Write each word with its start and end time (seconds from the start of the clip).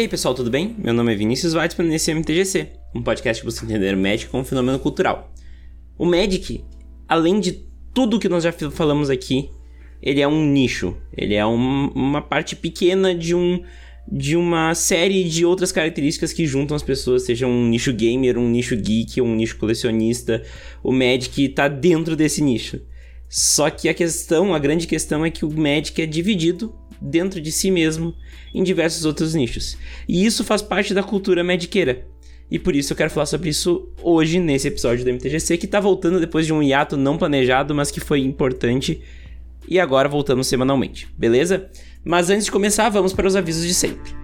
E 0.00 0.04
aí 0.04 0.08
pessoal, 0.08 0.32
tudo 0.32 0.50
bem? 0.50 0.74
Meu 0.78 0.94
nome 0.94 1.12
é 1.12 1.14
Vinícius 1.14 1.52
Weitzman 1.52 1.92
e 1.92 1.96
esse 1.96 2.10
é 2.10 2.14
MTGC, 2.14 2.68
um 2.94 3.02
podcast 3.02 3.42
que 3.42 3.44
busca 3.44 3.66
entender 3.66 3.94
o 3.94 3.98
Magic 3.98 4.30
como 4.30 4.42
um 4.42 4.46
fenômeno 4.46 4.78
cultural. 4.78 5.30
O 5.98 6.06
Magic, 6.06 6.64
além 7.06 7.38
de 7.38 7.66
tudo 7.92 8.18
que 8.18 8.26
nós 8.26 8.42
já 8.42 8.50
falamos 8.50 9.10
aqui, 9.10 9.50
ele 10.00 10.22
é 10.22 10.26
um 10.26 10.42
nicho, 10.42 10.96
ele 11.14 11.34
é 11.34 11.44
um, 11.44 11.88
uma 11.88 12.22
parte 12.22 12.56
pequena 12.56 13.14
de 13.14 13.34
um 13.34 13.62
de 14.10 14.38
uma 14.38 14.74
série 14.74 15.22
de 15.22 15.44
outras 15.44 15.70
características 15.70 16.32
que 16.32 16.46
juntam 16.46 16.74
as 16.74 16.82
pessoas, 16.82 17.24
seja 17.24 17.46
um 17.46 17.68
nicho 17.68 17.92
gamer, 17.92 18.38
um 18.38 18.48
nicho 18.48 18.76
geek, 18.76 19.20
um 19.20 19.34
nicho 19.34 19.58
colecionista. 19.58 20.42
O 20.82 20.92
Magic 20.92 21.44
está 21.44 21.68
dentro 21.68 22.16
desse 22.16 22.40
nicho. 22.40 22.80
Só 23.28 23.68
que 23.68 23.86
a 23.86 23.92
questão, 23.92 24.54
a 24.54 24.58
grande 24.58 24.86
questão 24.86 25.26
é 25.26 25.30
que 25.30 25.44
o 25.44 25.50
Magic 25.50 26.00
é 26.00 26.06
dividido 26.06 26.74
dentro 27.00 27.40
de 27.40 27.50
si 27.50 27.70
mesmo 27.70 28.14
em 28.54 28.62
diversos 28.62 29.04
outros 29.04 29.34
nichos. 29.34 29.76
E 30.08 30.24
isso 30.24 30.44
faz 30.44 30.60
parte 30.60 30.92
da 30.92 31.02
cultura 31.02 31.42
magiqueira. 31.42 32.06
E 32.50 32.58
por 32.58 32.74
isso 32.74 32.92
eu 32.92 32.96
quero 32.96 33.10
falar 33.10 33.26
sobre 33.26 33.48
isso 33.48 33.88
hoje 34.02 34.40
nesse 34.40 34.68
episódio 34.68 35.04
do 35.04 35.12
MTGC, 35.12 35.56
que 35.56 35.66
tá 35.66 35.78
voltando 35.78 36.18
depois 36.18 36.44
de 36.44 36.52
um 36.52 36.62
hiato 36.62 36.96
não 36.96 37.16
planejado, 37.16 37.74
mas 37.74 37.90
que 37.90 38.00
foi 38.00 38.20
importante. 38.20 39.00
E 39.68 39.78
agora 39.78 40.08
voltamos 40.08 40.48
semanalmente, 40.48 41.08
beleza? 41.16 41.70
Mas 42.04 42.28
antes 42.28 42.46
de 42.46 42.50
começar, 42.50 42.88
vamos 42.88 43.12
para 43.12 43.28
os 43.28 43.36
avisos 43.36 43.64
de 43.64 43.74
sempre. 43.74 44.19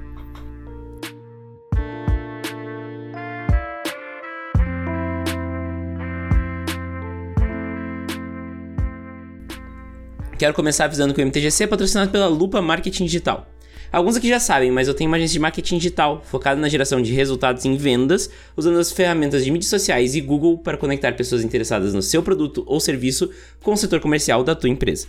Quero 10.38 10.52
começar 10.52 10.84
avisando 10.84 11.14
que 11.14 11.22
o 11.22 11.26
MTGC 11.26 11.64
é 11.64 11.66
patrocinado 11.66 12.10
pela 12.10 12.26
Lupa 12.26 12.60
Marketing 12.60 13.06
Digital. 13.06 13.46
Alguns 13.90 14.16
aqui 14.16 14.28
já 14.28 14.38
sabem, 14.38 14.70
mas 14.70 14.86
eu 14.86 14.92
tenho 14.92 15.08
uma 15.08 15.16
agência 15.16 15.32
de 15.32 15.38
marketing 15.38 15.78
digital 15.78 16.20
focada 16.22 16.60
na 16.60 16.68
geração 16.68 17.00
de 17.00 17.14
resultados 17.14 17.64
em 17.64 17.74
vendas, 17.76 18.28
usando 18.54 18.78
as 18.78 18.92
ferramentas 18.92 19.44
de 19.44 19.50
mídias 19.50 19.70
sociais 19.70 20.14
e 20.14 20.20
Google 20.20 20.58
para 20.58 20.76
conectar 20.76 21.12
pessoas 21.12 21.42
interessadas 21.42 21.94
no 21.94 22.02
seu 22.02 22.22
produto 22.22 22.64
ou 22.66 22.78
serviço 22.80 23.30
com 23.62 23.72
o 23.72 23.76
setor 23.78 23.98
comercial 24.00 24.44
da 24.44 24.54
tua 24.54 24.68
empresa. 24.68 25.06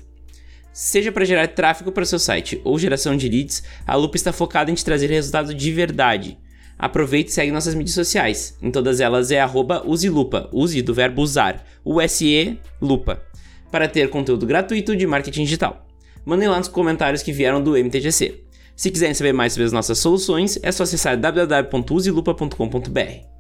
Seja 0.72 1.12
para 1.12 1.26
gerar 1.26 1.48
tráfego 1.50 1.92
para 1.92 2.04
o 2.04 2.08
seu 2.08 2.20
site 2.20 2.62
ou 2.64 2.80
geração 2.80 3.18
de 3.18 3.28
leads, 3.28 3.64
a 3.86 3.96
Lupa 3.96 4.16
está 4.16 4.32
focada 4.32 4.72
em 4.72 4.76
te 4.76 4.86
trazer 4.86 5.10
resultados 5.10 5.54
de 5.54 5.72
verdade. 5.74 6.38
Aproveite 6.80 7.32
e 7.32 7.34
segue 7.34 7.52
nossas 7.52 7.76
mídias 7.76 7.96
sociais. 7.96 8.56
Em 8.62 8.72
todas 8.72 9.02
elas 9.02 9.32
é 9.32 9.42
arroba 9.42 9.84
uselupa, 9.86 10.48
use 10.54 10.82
do 10.82 10.94
verbo 10.94 11.22
usar, 11.22 11.66
U-S-E, 11.84 12.58
lupa 12.80 13.28
para 13.72 13.88
ter 13.88 14.10
conteúdo 14.10 14.46
gratuito 14.46 14.94
de 14.96 15.08
marketing 15.08 15.44
digital. 15.44 15.86
Mandem 16.26 16.48
lá 16.48 16.58
nos 16.58 16.68
comentários 16.68 17.24
que 17.24 17.32
vieram 17.32 17.64
do 17.64 17.78
MTGC. 17.78 18.44
Se 18.76 18.92
quiserem 18.92 19.14
saber 19.14 19.34
mais 19.34 19.54
sobre 19.54 19.66
as 19.66 19.72
nossas 19.72 19.98
soluções, 19.98 20.60
é 20.62 20.72
só 20.72 20.84
acessar 20.84 21.18
www.uselupa.com.br. 21.18 23.38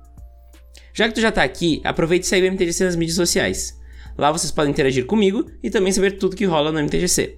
Já 0.94 1.08
que 1.08 1.14
tu 1.14 1.22
já 1.22 1.30
está 1.30 1.44
aqui, 1.44 1.80
aproveite 1.84 2.26
e 2.26 2.28
segue 2.28 2.48
o 2.48 2.52
MTGC 2.52 2.86
nas 2.86 2.96
mídias 2.96 3.16
sociais. 3.16 3.78
Lá 4.18 4.32
vocês 4.32 4.52
podem 4.52 4.72
interagir 4.72 5.06
comigo 5.06 5.46
e 5.62 5.70
também 5.70 5.92
saber 5.92 6.18
tudo 6.18 6.36
que 6.36 6.46
rola 6.46 6.72
no 6.72 6.80
MTGC. 6.80 7.38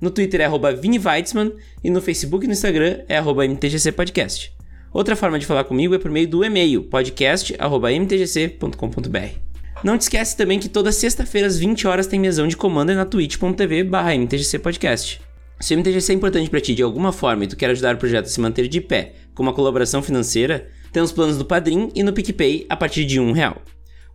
No 0.00 0.10
Twitter 0.10 0.40
é 0.40 0.44
arroba 0.44 0.72
e 0.72 1.90
no 1.90 2.00
Facebook 2.00 2.44
e 2.44 2.48
no 2.48 2.54
Instagram 2.54 3.02
é 3.08 3.18
arroba 3.18 3.44
MTGC 3.44 3.92
Podcast. 3.92 4.50
Outra 4.92 5.14
forma 5.16 5.38
de 5.38 5.44
falar 5.44 5.64
comigo 5.64 5.94
é 5.94 5.98
por 5.98 6.10
meio 6.10 6.26
do 6.28 6.42
e-mail 6.44 6.84
podcast.mtgc.com.br. 6.84 9.53
Não 9.82 9.98
te 9.98 10.02
esquece 10.02 10.36
também 10.36 10.58
que 10.58 10.68
toda 10.68 10.92
sexta-feira 10.92 11.46
às 11.46 11.58
20 11.58 11.86
horas 11.86 12.06
tem 12.06 12.20
mesão 12.20 12.46
de 12.46 12.56
comando 12.56 12.94
na 12.94 13.04
twitch.tv 13.04 13.84
barra 13.84 14.14
MTGC 14.14 14.58
Podcast. 14.58 15.20
Se 15.60 15.74
o 15.74 15.78
MTGC 15.78 16.12
é 16.12 16.14
importante 16.14 16.50
para 16.50 16.60
ti 16.60 16.74
de 16.74 16.82
alguma 16.82 17.12
forma 17.12 17.44
e 17.44 17.46
tu 17.46 17.56
quer 17.56 17.70
ajudar 17.70 17.94
o 17.94 17.98
projeto 17.98 18.26
a 18.26 18.28
se 18.28 18.40
manter 18.40 18.68
de 18.68 18.80
pé 18.80 19.14
com 19.34 19.42
uma 19.42 19.52
colaboração 19.52 20.02
financeira, 20.02 20.68
temos 20.92 21.12
planos 21.12 21.36
do 21.36 21.44
Padrim 21.44 21.90
e 21.94 22.02
no 22.02 22.12
PicPay 22.12 22.66
a 22.68 22.76
partir 22.76 23.04
de 23.04 23.20
um 23.20 23.32
real. 23.32 23.60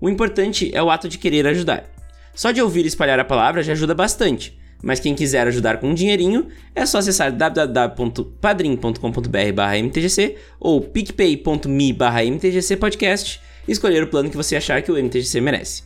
O 0.02 0.10
importante 0.10 0.72
é 0.74 0.82
o 0.82 0.90
ato 0.90 1.10
de 1.10 1.18
querer 1.18 1.46
ajudar. 1.48 1.90
Só 2.34 2.52
de 2.52 2.62
ouvir 2.62 2.86
e 2.86 2.88
espalhar 2.88 3.20
a 3.20 3.26
palavra 3.26 3.62
já 3.62 3.74
ajuda 3.74 3.94
bastante, 3.94 4.58
mas 4.82 5.00
quem 5.00 5.14
quiser 5.14 5.46
ajudar 5.48 5.80
com 5.80 5.90
um 5.90 5.94
dinheirinho 5.94 6.48
é 6.74 6.86
só 6.86 7.00
acessar 7.00 7.32
www.padrim.com.br 7.32 9.84
mtgc 9.84 10.38
ou 10.60 10.82
picpay.me 10.82 11.98
mtgcpodcast 12.32 13.42
e 13.68 13.72
escolher 13.72 14.04
o 14.04 14.08
plano 14.08 14.30
que 14.30 14.38
você 14.38 14.56
achar 14.56 14.82
que 14.82 14.92
o 14.92 14.98
MTGC 14.98 15.42
merece. 15.42 15.84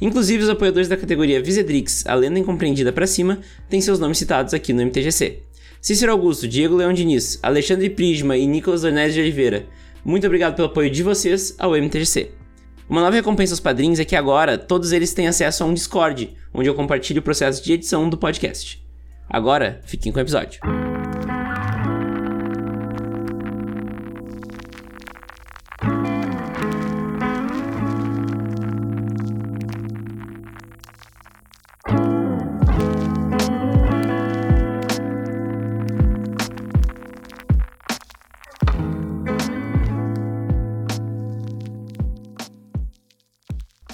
Inclusive, 0.00 0.44
os 0.44 0.48
apoiadores 0.48 0.88
da 0.88 0.96
categoria 0.96 1.42
Visedrix, 1.42 2.06
a 2.06 2.14
lenda 2.14 2.38
incompreendida 2.38 2.92
para 2.92 3.06
cima, 3.06 3.38
têm 3.68 3.80
seus 3.80 3.98
nomes 3.98 4.18
citados 4.18 4.54
aqui 4.54 4.72
no 4.72 4.82
MTGC. 4.82 5.42
Cícero 5.80 6.12
Augusto, 6.12 6.48
Diego 6.48 6.76
Leão 6.76 6.92
Diniz, 6.92 7.38
Alexandre 7.42 7.90
Prisma 7.90 8.36
e 8.36 8.46
Nicolas 8.46 8.82
Dornelles 8.82 9.14
de 9.14 9.20
Oliveira, 9.20 9.66
muito 10.04 10.26
obrigado 10.26 10.56
pelo 10.56 10.68
apoio 10.68 10.90
de 10.90 11.02
vocês 11.02 11.54
ao 11.58 11.76
MTGC. 11.76 12.30
Uma 12.88 13.02
nova 13.02 13.14
recompensa 13.14 13.52
aos 13.52 13.60
padrinhos 13.60 14.00
é 14.00 14.04
que 14.04 14.16
agora 14.16 14.58
todos 14.58 14.92
eles 14.92 15.12
têm 15.12 15.28
acesso 15.28 15.62
a 15.62 15.66
um 15.66 15.74
Discord, 15.74 16.34
onde 16.52 16.68
eu 16.68 16.74
compartilho 16.74 17.20
o 17.20 17.22
processo 17.22 17.62
de 17.62 17.74
edição 17.74 18.08
do 18.08 18.16
podcast. 18.16 18.82
Agora, 19.28 19.80
fiquem 19.84 20.10
com 20.10 20.18
o 20.18 20.22
episódio. 20.22 20.60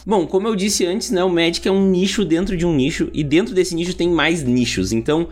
Bom, 0.07 0.25
como 0.25 0.47
eu 0.47 0.55
disse 0.55 0.87
antes, 0.87 1.11
né, 1.11 1.25
o 1.25 1.29
Magic 1.29 1.67
é 1.67 1.71
um 1.71 1.91
nicho 1.91 2.25
dentro 2.25 2.57
de 2.57 2.65
um 2.65 2.73
nicho 2.73 3.11
e 3.13 3.25
dentro 3.25 3.53
desse 3.53 3.75
nicho 3.75 3.93
tem 3.93 4.09
mais 4.09 4.45
nichos. 4.45 4.93
Então, 4.93 5.27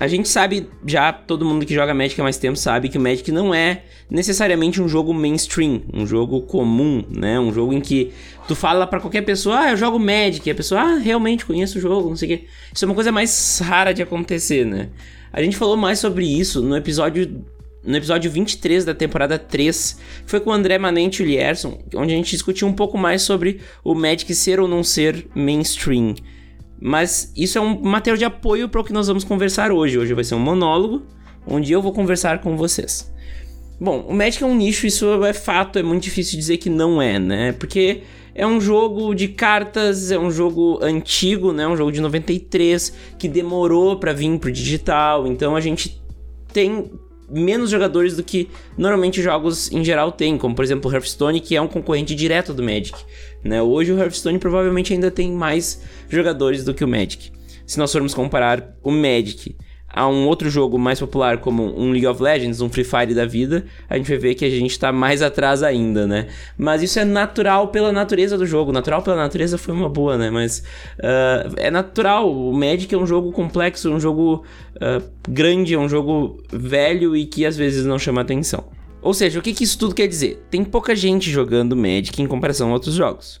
a 0.00 0.08
gente 0.08 0.28
sabe 0.28 0.68
já, 0.84 1.12
todo 1.12 1.44
mundo 1.44 1.64
que 1.64 1.72
joga 1.72 1.94
Magic 1.94 2.20
há 2.20 2.24
mais 2.24 2.36
tempo 2.36 2.56
sabe 2.56 2.88
que 2.88 2.98
o 2.98 3.00
Magic 3.00 3.30
não 3.30 3.54
é 3.54 3.84
necessariamente 4.10 4.82
um 4.82 4.88
jogo 4.88 5.14
mainstream, 5.14 5.82
um 5.94 6.04
jogo 6.04 6.40
comum, 6.40 7.04
né? 7.08 7.38
Um 7.38 7.52
jogo 7.52 7.72
em 7.72 7.80
que 7.80 8.10
tu 8.48 8.56
fala 8.56 8.84
para 8.84 8.98
qualquer 8.98 9.22
pessoa, 9.22 9.60
ah, 9.60 9.70
eu 9.70 9.76
jogo 9.76 9.96
Magic, 9.96 10.48
e 10.48 10.50
a 10.50 10.54
pessoa, 10.56 10.80
ah, 10.80 10.98
realmente 10.98 11.46
conheço 11.46 11.78
o 11.78 11.80
jogo, 11.80 12.08
não 12.08 12.16
sei 12.16 12.34
o 12.34 12.38
quê. 12.38 12.46
Isso 12.74 12.84
é 12.84 12.88
uma 12.88 12.94
coisa 12.96 13.12
mais 13.12 13.60
rara 13.62 13.92
de 13.94 14.02
acontecer, 14.02 14.66
né? 14.66 14.88
A 15.32 15.40
gente 15.40 15.56
falou 15.56 15.76
mais 15.76 16.00
sobre 16.00 16.26
isso 16.26 16.60
no 16.60 16.76
episódio 16.76 17.44
no 17.84 17.96
episódio 17.96 18.30
23 18.30 18.84
da 18.84 18.94
temporada 18.94 19.38
3, 19.38 19.98
foi 20.26 20.40
com 20.40 20.50
o 20.50 20.52
André 20.52 20.78
Manente 20.78 21.22
e 21.22 21.26
o 21.26 21.28
Lierson, 21.28 21.78
onde 21.94 22.12
a 22.12 22.16
gente 22.16 22.30
discutiu 22.30 22.68
um 22.68 22.72
pouco 22.72 22.98
mais 22.98 23.22
sobre 23.22 23.60
o 23.82 23.94
Magic 23.94 24.34
ser 24.34 24.60
ou 24.60 24.68
não 24.68 24.84
ser 24.84 25.26
mainstream. 25.34 26.14
Mas 26.80 27.32
isso 27.36 27.58
é 27.58 27.60
um 27.60 27.80
material 27.80 28.16
de 28.16 28.24
apoio 28.24 28.68
para 28.68 28.80
o 28.80 28.84
que 28.84 28.92
nós 28.92 29.06
vamos 29.06 29.24
conversar 29.24 29.70
hoje. 29.70 29.98
Hoje 29.98 30.14
vai 30.14 30.24
ser 30.24 30.34
um 30.34 30.40
monólogo, 30.40 31.02
onde 31.46 31.72
eu 31.72 31.82
vou 31.82 31.92
conversar 31.92 32.40
com 32.40 32.56
vocês. 32.56 33.12
Bom, 33.78 34.04
o 34.08 34.14
Magic 34.14 34.42
é 34.42 34.46
um 34.46 34.54
nicho, 34.54 34.86
isso 34.86 35.24
é 35.24 35.32
fato, 35.32 35.78
é 35.78 35.82
muito 35.82 36.02
difícil 36.02 36.38
dizer 36.38 36.58
que 36.58 36.68
não 36.68 37.00
é, 37.00 37.18
né? 37.18 37.52
Porque 37.52 38.02
é 38.34 38.46
um 38.46 38.60
jogo 38.60 39.14
de 39.14 39.28
cartas, 39.28 40.10
é 40.10 40.18
um 40.18 40.30
jogo 40.30 40.78
antigo, 40.82 41.52
né? 41.52 41.66
Um 41.66 41.76
jogo 41.76 41.90
de 41.90 42.00
93 42.00 42.94
que 43.18 43.26
demorou 43.26 43.98
para 43.98 44.12
vir 44.12 44.38
pro 44.38 44.52
digital. 44.52 45.26
Então 45.26 45.56
a 45.56 45.60
gente 45.60 46.00
tem 46.52 46.90
menos 47.30 47.70
jogadores 47.70 48.16
do 48.16 48.22
que 48.22 48.48
normalmente 48.76 49.22
jogos 49.22 49.70
em 49.70 49.84
geral 49.84 50.12
têm, 50.12 50.36
como 50.36 50.54
por 50.54 50.64
exemplo 50.64 50.90
o 50.90 50.94
Hearthstone, 50.94 51.40
que 51.40 51.56
é 51.56 51.60
um 51.60 51.68
concorrente 51.68 52.14
direto 52.14 52.52
do 52.52 52.62
Magic. 52.62 52.98
Né? 53.44 53.62
Hoje 53.62 53.92
o 53.92 53.98
Hearthstone 53.98 54.38
provavelmente 54.38 54.92
ainda 54.92 55.10
tem 55.10 55.32
mais 55.32 55.82
jogadores 56.08 56.64
do 56.64 56.74
que 56.74 56.84
o 56.84 56.88
Magic. 56.88 57.30
Se 57.66 57.78
nós 57.78 57.92
formos 57.92 58.12
comparar 58.12 58.74
o 58.82 58.90
Magic 58.90 59.56
a 59.92 60.08
um 60.08 60.26
outro 60.26 60.48
jogo 60.48 60.78
mais 60.78 61.00
popular 61.00 61.38
como 61.38 61.76
um 61.78 61.90
League 61.90 62.06
of 62.06 62.22
Legends, 62.22 62.60
um 62.60 62.70
Free 62.70 62.84
Fire 62.84 63.12
da 63.12 63.26
vida, 63.26 63.64
a 63.88 63.96
gente 63.96 64.08
vai 64.08 64.18
ver 64.18 64.34
que 64.34 64.44
a 64.44 64.50
gente 64.50 64.78
tá 64.78 64.92
mais 64.92 65.20
atrás 65.20 65.62
ainda, 65.62 66.06
né? 66.06 66.28
Mas 66.56 66.82
isso 66.82 66.98
é 67.00 67.04
natural 67.04 67.68
pela 67.68 67.90
natureza 67.90 68.38
do 68.38 68.46
jogo. 68.46 68.70
Natural 68.70 69.02
pela 69.02 69.16
natureza 69.16 69.58
foi 69.58 69.74
uma 69.74 69.88
boa, 69.88 70.16
né? 70.16 70.30
Mas 70.30 70.62
uh, 70.98 71.54
é 71.56 71.70
natural. 71.70 72.32
O 72.32 72.52
Magic 72.52 72.94
é 72.94 72.98
um 72.98 73.06
jogo 73.06 73.32
complexo, 73.32 73.90
um 73.90 73.98
jogo 73.98 74.44
uh, 74.76 75.02
grande, 75.28 75.74
é 75.74 75.78
um 75.78 75.88
jogo 75.88 76.40
velho 76.52 77.16
e 77.16 77.26
que 77.26 77.44
às 77.44 77.56
vezes 77.56 77.84
não 77.84 77.98
chama 77.98 78.20
atenção. 78.20 78.64
Ou 79.02 79.14
seja, 79.14 79.38
o 79.38 79.42
que, 79.42 79.52
que 79.52 79.64
isso 79.64 79.78
tudo 79.78 79.94
quer 79.94 80.06
dizer? 80.06 80.44
Tem 80.50 80.62
pouca 80.62 80.94
gente 80.94 81.30
jogando 81.30 81.74
Magic 81.74 82.20
em 82.22 82.26
comparação 82.26 82.70
a 82.70 82.74
outros 82.74 82.94
jogos. 82.94 83.40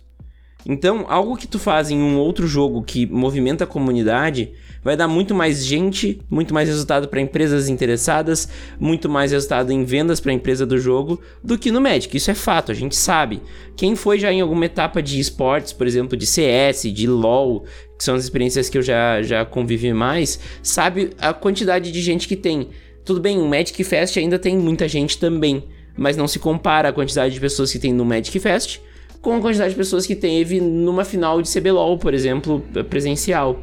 Então, 0.66 1.06
algo 1.08 1.36
que 1.36 1.46
tu 1.46 1.58
faz 1.58 1.90
em 1.90 1.98
um 1.98 2.18
outro 2.18 2.46
jogo 2.46 2.82
que 2.82 3.06
movimenta 3.06 3.64
a 3.64 3.66
comunidade 3.66 4.52
vai 4.82 4.96
dar 4.96 5.08
muito 5.08 5.34
mais 5.34 5.64
gente, 5.64 6.20
muito 6.30 6.54
mais 6.54 6.68
resultado 6.68 7.08
para 7.08 7.20
empresas 7.20 7.68
interessadas, 7.68 8.48
muito 8.78 9.08
mais 9.08 9.32
resultado 9.32 9.72
em 9.72 9.84
vendas 9.84 10.20
para 10.20 10.32
a 10.32 10.34
empresa 10.34 10.64
do 10.64 10.78
jogo 10.78 11.20
do 11.42 11.58
que 11.58 11.70
no 11.70 11.80
Magic. 11.80 12.14
Isso 12.16 12.30
é 12.30 12.34
fato, 12.34 12.72
a 12.72 12.74
gente 12.74 12.96
sabe. 12.96 13.42
Quem 13.76 13.94
foi 13.94 14.18
já 14.18 14.32
em 14.32 14.40
alguma 14.40 14.64
etapa 14.64 15.02
de 15.02 15.20
esportes, 15.20 15.72
por 15.72 15.86
exemplo, 15.86 16.16
de 16.16 16.26
CS, 16.26 16.82
de 16.92 17.06
LoL, 17.06 17.64
que 17.96 18.04
são 18.04 18.14
as 18.14 18.24
experiências 18.24 18.68
que 18.68 18.78
eu 18.78 18.82
já, 18.82 19.22
já 19.22 19.44
convivi 19.44 19.92
mais, 19.92 20.40
sabe 20.62 21.10
a 21.18 21.32
quantidade 21.32 21.92
de 21.92 22.00
gente 22.00 22.26
que 22.26 22.36
tem. 22.36 22.68
Tudo 23.04 23.20
bem, 23.20 23.38
o 23.38 23.48
Magic 23.48 23.82
Fest 23.84 24.16
ainda 24.16 24.38
tem 24.38 24.56
muita 24.56 24.88
gente 24.88 25.18
também, 25.18 25.64
mas 25.96 26.16
não 26.16 26.28
se 26.28 26.38
compara 26.38 26.88
a 26.88 26.92
quantidade 26.92 27.34
de 27.34 27.40
pessoas 27.40 27.72
que 27.72 27.78
tem 27.78 27.92
no 27.92 28.04
Magic 28.04 28.38
Fest 28.38 28.80
com 29.20 29.34
a 29.34 29.40
quantidade 29.40 29.70
de 29.70 29.76
pessoas 29.76 30.06
que 30.06 30.16
teve 30.16 30.60
numa 30.60 31.04
final 31.04 31.42
de 31.42 31.50
CBLOL, 31.50 31.98
por 31.98 32.14
exemplo, 32.14 32.64
presencial. 32.88 33.60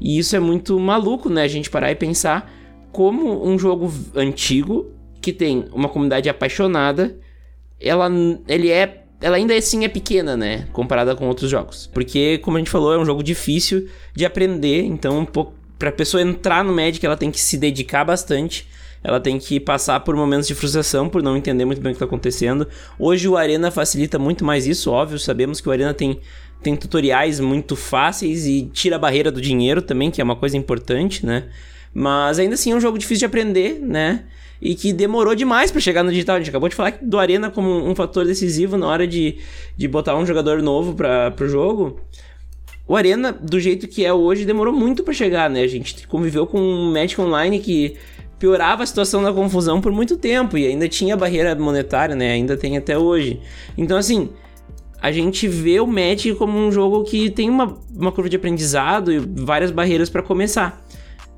E 0.00 0.18
isso 0.18 0.34
é 0.34 0.40
muito 0.40 0.78
maluco, 0.78 1.28
né? 1.28 1.42
A 1.42 1.48
gente 1.48 1.68
parar 1.68 1.90
e 1.90 1.94
pensar 1.94 2.50
como 2.92 3.46
um 3.46 3.58
jogo 3.58 3.92
antigo 4.14 4.90
que 5.20 5.32
tem 5.32 5.66
uma 5.72 5.88
comunidade 5.88 6.28
apaixonada, 6.28 7.18
ela, 7.78 8.10
ele 8.48 8.70
é, 8.70 9.04
ela 9.20 9.36
ainda 9.36 9.54
assim 9.54 9.84
é 9.84 9.88
pequena, 9.88 10.36
né? 10.36 10.66
Comparada 10.72 11.14
com 11.14 11.28
outros 11.28 11.50
jogos. 11.50 11.86
Porque, 11.92 12.38
como 12.38 12.56
a 12.56 12.60
gente 12.60 12.70
falou, 12.70 12.94
é 12.94 12.98
um 12.98 13.04
jogo 13.04 13.22
difícil 13.22 13.88
de 14.14 14.24
aprender, 14.24 14.84
então 14.84 15.18
um 15.18 15.26
pouco, 15.26 15.54
pessoa 15.96 16.22
entrar 16.22 16.64
no 16.64 16.72
Magic, 16.72 17.04
ela 17.04 17.16
tem 17.16 17.30
que 17.30 17.40
se 17.40 17.58
dedicar 17.58 18.04
bastante 18.04 18.66
ela 19.02 19.18
tem 19.18 19.38
que 19.38 19.58
passar 19.58 20.00
por 20.00 20.14
momentos 20.14 20.46
de 20.46 20.54
frustração 20.54 21.08
por 21.08 21.22
não 21.22 21.36
entender 21.36 21.64
muito 21.64 21.80
bem 21.80 21.92
o 21.92 21.94
que 21.94 21.96
está 21.96 22.04
acontecendo. 22.04 22.66
Hoje 22.98 23.26
o 23.28 23.36
Arena 23.36 23.70
facilita 23.70 24.18
muito 24.18 24.44
mais 24.44 24.66
isso, 24.66 24.90
óbvio, 24.90 25.18
sabemos 25.18 25.60
que 25.60 25.68
o 25.68 25.72
Arena 25.72 25.94
tem, 25.94 26.20
tem 26.62 26.76
tutoriais 26.76 27.40
muito 27.40 27.74
fáceis 27.74 28.46
e 28.46 28.68
tira 28.72 28.96
a 28.96 28.98
barreira 28.98 29.32
do 29.32 29.40
dinheiro 29.40 29.80
também, 29.80 30.10
que 30.10 30.20
é 30.20 30.24
uma 30.24 30.36
coisa 30.36 30.56
importante, 30.56 31.24
né? 31.24 31.48
Mas 31.92 32.38
ainda 32.38 32.54
assim 32.54 32.72
é 32.72 32.76
um 32.76 32.80
jogo 32.80 32.98
difícil 32.98 33.20
de 33.20 33.26
aprender, 33.26 33.80
né? 33.80 34.24
E 34.60 34.74
que 34.74 34.92
demorou 34.92 35.34
demais 35.34 35.70
para 35.72 35.80
chegar 35.80 36.04
no 36.04 36.10
digital. 36.10 36.36
A 36.36 36.38
gente 36.38 36.50
acabou 36.50 36.68
de 36.68 36.74
falar 36.74 36.98
do 37.00 37.18
Arena 37.18 37.50
como 37.50 37.68
um 37.68 37.94
fator 37.94 38.26
decisivo 38.26 38.76
na 38.76 38.86
hora 38.86 39.06
de, 39.06 39.38
de 39.76 39.88
botar 39.88 40.16
um 40.16 40.26
jogador 40.26 40.62
novo 40.62 40.94
para 40.94 41.34
o 41.40 41.48
jogo. 41.48 41.98
O 42.86 42.94
Arena, 42.94 43.32
do 43.32 43.58
jeito 43.58 43.88
que 43.88 44.04
é 44.04 44.12
hoje, 44.12 44.44
demorou 44.44 44.74
muito 44.74 45.02
para 45.02 45.14
chegar, 45.14 45.48
né? 45.48 45.62
A 45.62 45.66
gente 45.66 46.06
conviveu 46.06 46.46
com 46.46 46.60
um 46.60 46.92
Magic 46.92 47.18
Online 47.20 47.58
que 47.58 47.96
piorava 48.40 48.82
a 48.82 48.86
situação 48.86 49.22
da 49.22 49.32
confusão 49.32 49.82
por 49.82 49.92
muito 49.92 50.16
tempo 50.16 50.56
e 50.56 50.66
ainda 50.66 50.88
tinha 50.88 51.14
barreira 51.14 51.54
monetária, 51.54 52.16
né? 52.16 52.32
Ainda 52.32 52.56
tem 52.56 52.76
até 52.76 52.98
hoje. 52.98 53.38
Então, 53.76 53.98
assim, 53.98 54.30
a 55.00 55.12
gente 55.12 55.46
vê 55.46 55.78
o 55.78 55.86
Magic 55.86 56.34
como 56.34 56.58
um 56.58 56.72
jogo 56.72 57.04
que 57.04 57.30
tem 57.30 57.50
uma, 57.50 57.76
uma 57.94 58.10
curva 58.10 58.30
de 58.30 58.36
aprendizado 58.36 59.12
e 59.12 59.18
várias 59.18 59.70
barreiras 59.70 60.08
para 60.08 60.22
começar. 60.22 60.82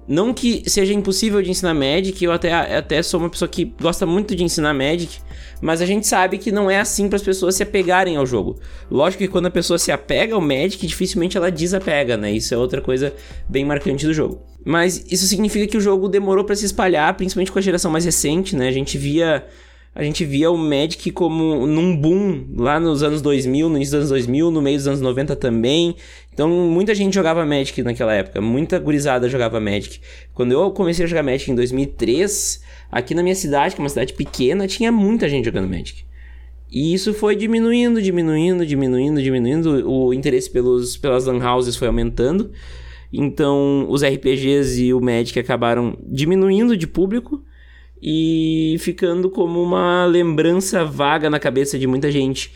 Não 0.07 0.35
que 0.35 0.69
seja 0.69 0.93
impossível 0.93 1.41
de 1.41 1.51
ensinar 1.51 1.75
Magic, 1.75 2.23
eu 2.23 2.33
até, 2.33 2.53
até 2.53 3.03
sou 3.03 3.21
uma 3.21 3.31
pessoa 3.31 3.49
que 3.49 3.73
gosta 3.81 4.05
muito 4.05 4.35
de 4.35 4.43
ensinar 4.43 4.75
Magic, 4.75 5.19
mas 5.61 5.81
a 5.81 5.87
gente 5.87 6.07
sabe 6.07 6.39
que 6.39 6.51
não 6.51 6.69
é 6.69 6.81
assim 6.81 7.09
para 7.09 7.17
as 7.17 7.23
pessoas 7.23 7.55
se 7.55 7.63
apegarem 7.63 8.17
ao 8.17 8.27
jogo. 8.27 8.59
Lógico 8.91 9.23
que 9.23 9.29
quando 9.29 9.47
a 9.47 9.51
pessoa 9.51 9.79
se 9.79 9.93
apega 9.93 10.35
ao 10.35 10.41
Magic, 10.41 10.85
dificilmente 10.87 11.37
ela 11.37 11.53
desapega, 11.53 12.17
né? 12.17 12.33
Isso 12.33 12.53
é 12.53 12.57
outra 12.57 12.81
coisa 12.81 13.15
bem 13.49 13.65
marcante 13.65 14.05
do 14.05 14.13
jogo. 14.13 14.43
Mas 14.65 15.05
isso 15.11 15.27
significa 15.27 15.67
que 15.67 15.77
o 15.77 15.81
jogo 15.81 16.09
demorou 16.09 16.45
para 16.45 16.57
se 16.57 16.65
espalhar, 16.65 17.15
principalmente 17.17 17.53
com 17.53 17.59
a 17.59 17.63
geração 17.63 17.91
mais 17.91 18.05
recente, 18.05 18.57
né? 18.57 18.69
A 18.69 18.73
gente 18.73 18.99
via 18.99 19.47
a 19.95 20.03
gente 20.03 20.25
via 20.25 20.51
o 20.51 20.57
Magic 20.57 21.11
como 21.11 21.67
num 21.67 21.95
boom 21.95 22.47
lá 22.57 22.81
nos 22.81 23.03
anos 23.03 23.21
2000, 23.21 23.69
no 23.69 23.77
início 23.77 23.93
dos 23.93 24.11
anos 24.11 24.25
2000, 24.25 24.51
no 24.51 24.63
meio 24.63 24.79
dos 24.79 24.89
anos 24.89 25.01
90 25.03 25.37
também. 25.37 25.95
Então 26.33 26.49
muita 26.49 26.95
gente 26.95 27.15
jogava 27.15 27.45
Magic 27.45 27.83
naquela 27.83 28.15
época, 28.15 28.41
muita 28.41 28.79
gurizada 28.79 29.29
jogava 29.29 29.61
Magic. 29.61 30.01
Quando 30.33 30.53
eu 30.53 30.71
comecei 30.71 31.05
a 31.05 31.09
jogar 31.09 31.23
Magic 31.23 31.51
em 31.51 31.55
2003, 31.55 32.63
aqui 32.91 33.15
na 33.15 33.23
minha 33.23 33.35
cidade, 33.35 33.75
que 33.75 33.81
é 33.81 33.85
uma 33.85 33.91
cidade 33.91 34.15
pequena, 34.15 34.67
tinha 34.67 34.91
muita 34.91 35.29
gente 35.29 35.45
jogando 35.45 35.69
Magic. 35.69 36.05
E 36.71 36.95
isso 36.95 37.13
foi 37.13 37.37
diminuindo, 37.37 38.01
diminuindo, 38.01 38.65
diminuindo, 38.65 39.23
diminuindo. 39.23 39.91
O 39.91 40.15
interesse 40.15 40.49
pelos, 40.51 40.97
pelas 40.97 41.27
lan 41.27 41.39
houses 41.47 41.77
foi 41.77 41.87
aumentando. 41.87 42.51
Então 43.13 43.87
os 43.91 44.03
RPGs 44.03 44.83
e 44.83 44.95
o 44.95 45.01
Magic 45.03 45.39
acabaram 45.39 45.99
diminuindo 46.03 46.75
de 46.75 46.87
público 46.87 47.45
e 48.03 48.77
ficando 48.81 49.31
como 49.31 49.63
uma 49.63 50.05
lembrança 50.05 50.85
vaga 50.85 51.31
na 51.31 51.39
cabeça 51.39 51.79
de 51.79 51.87
muita 51.87 52.11
gente. 52.11 52.53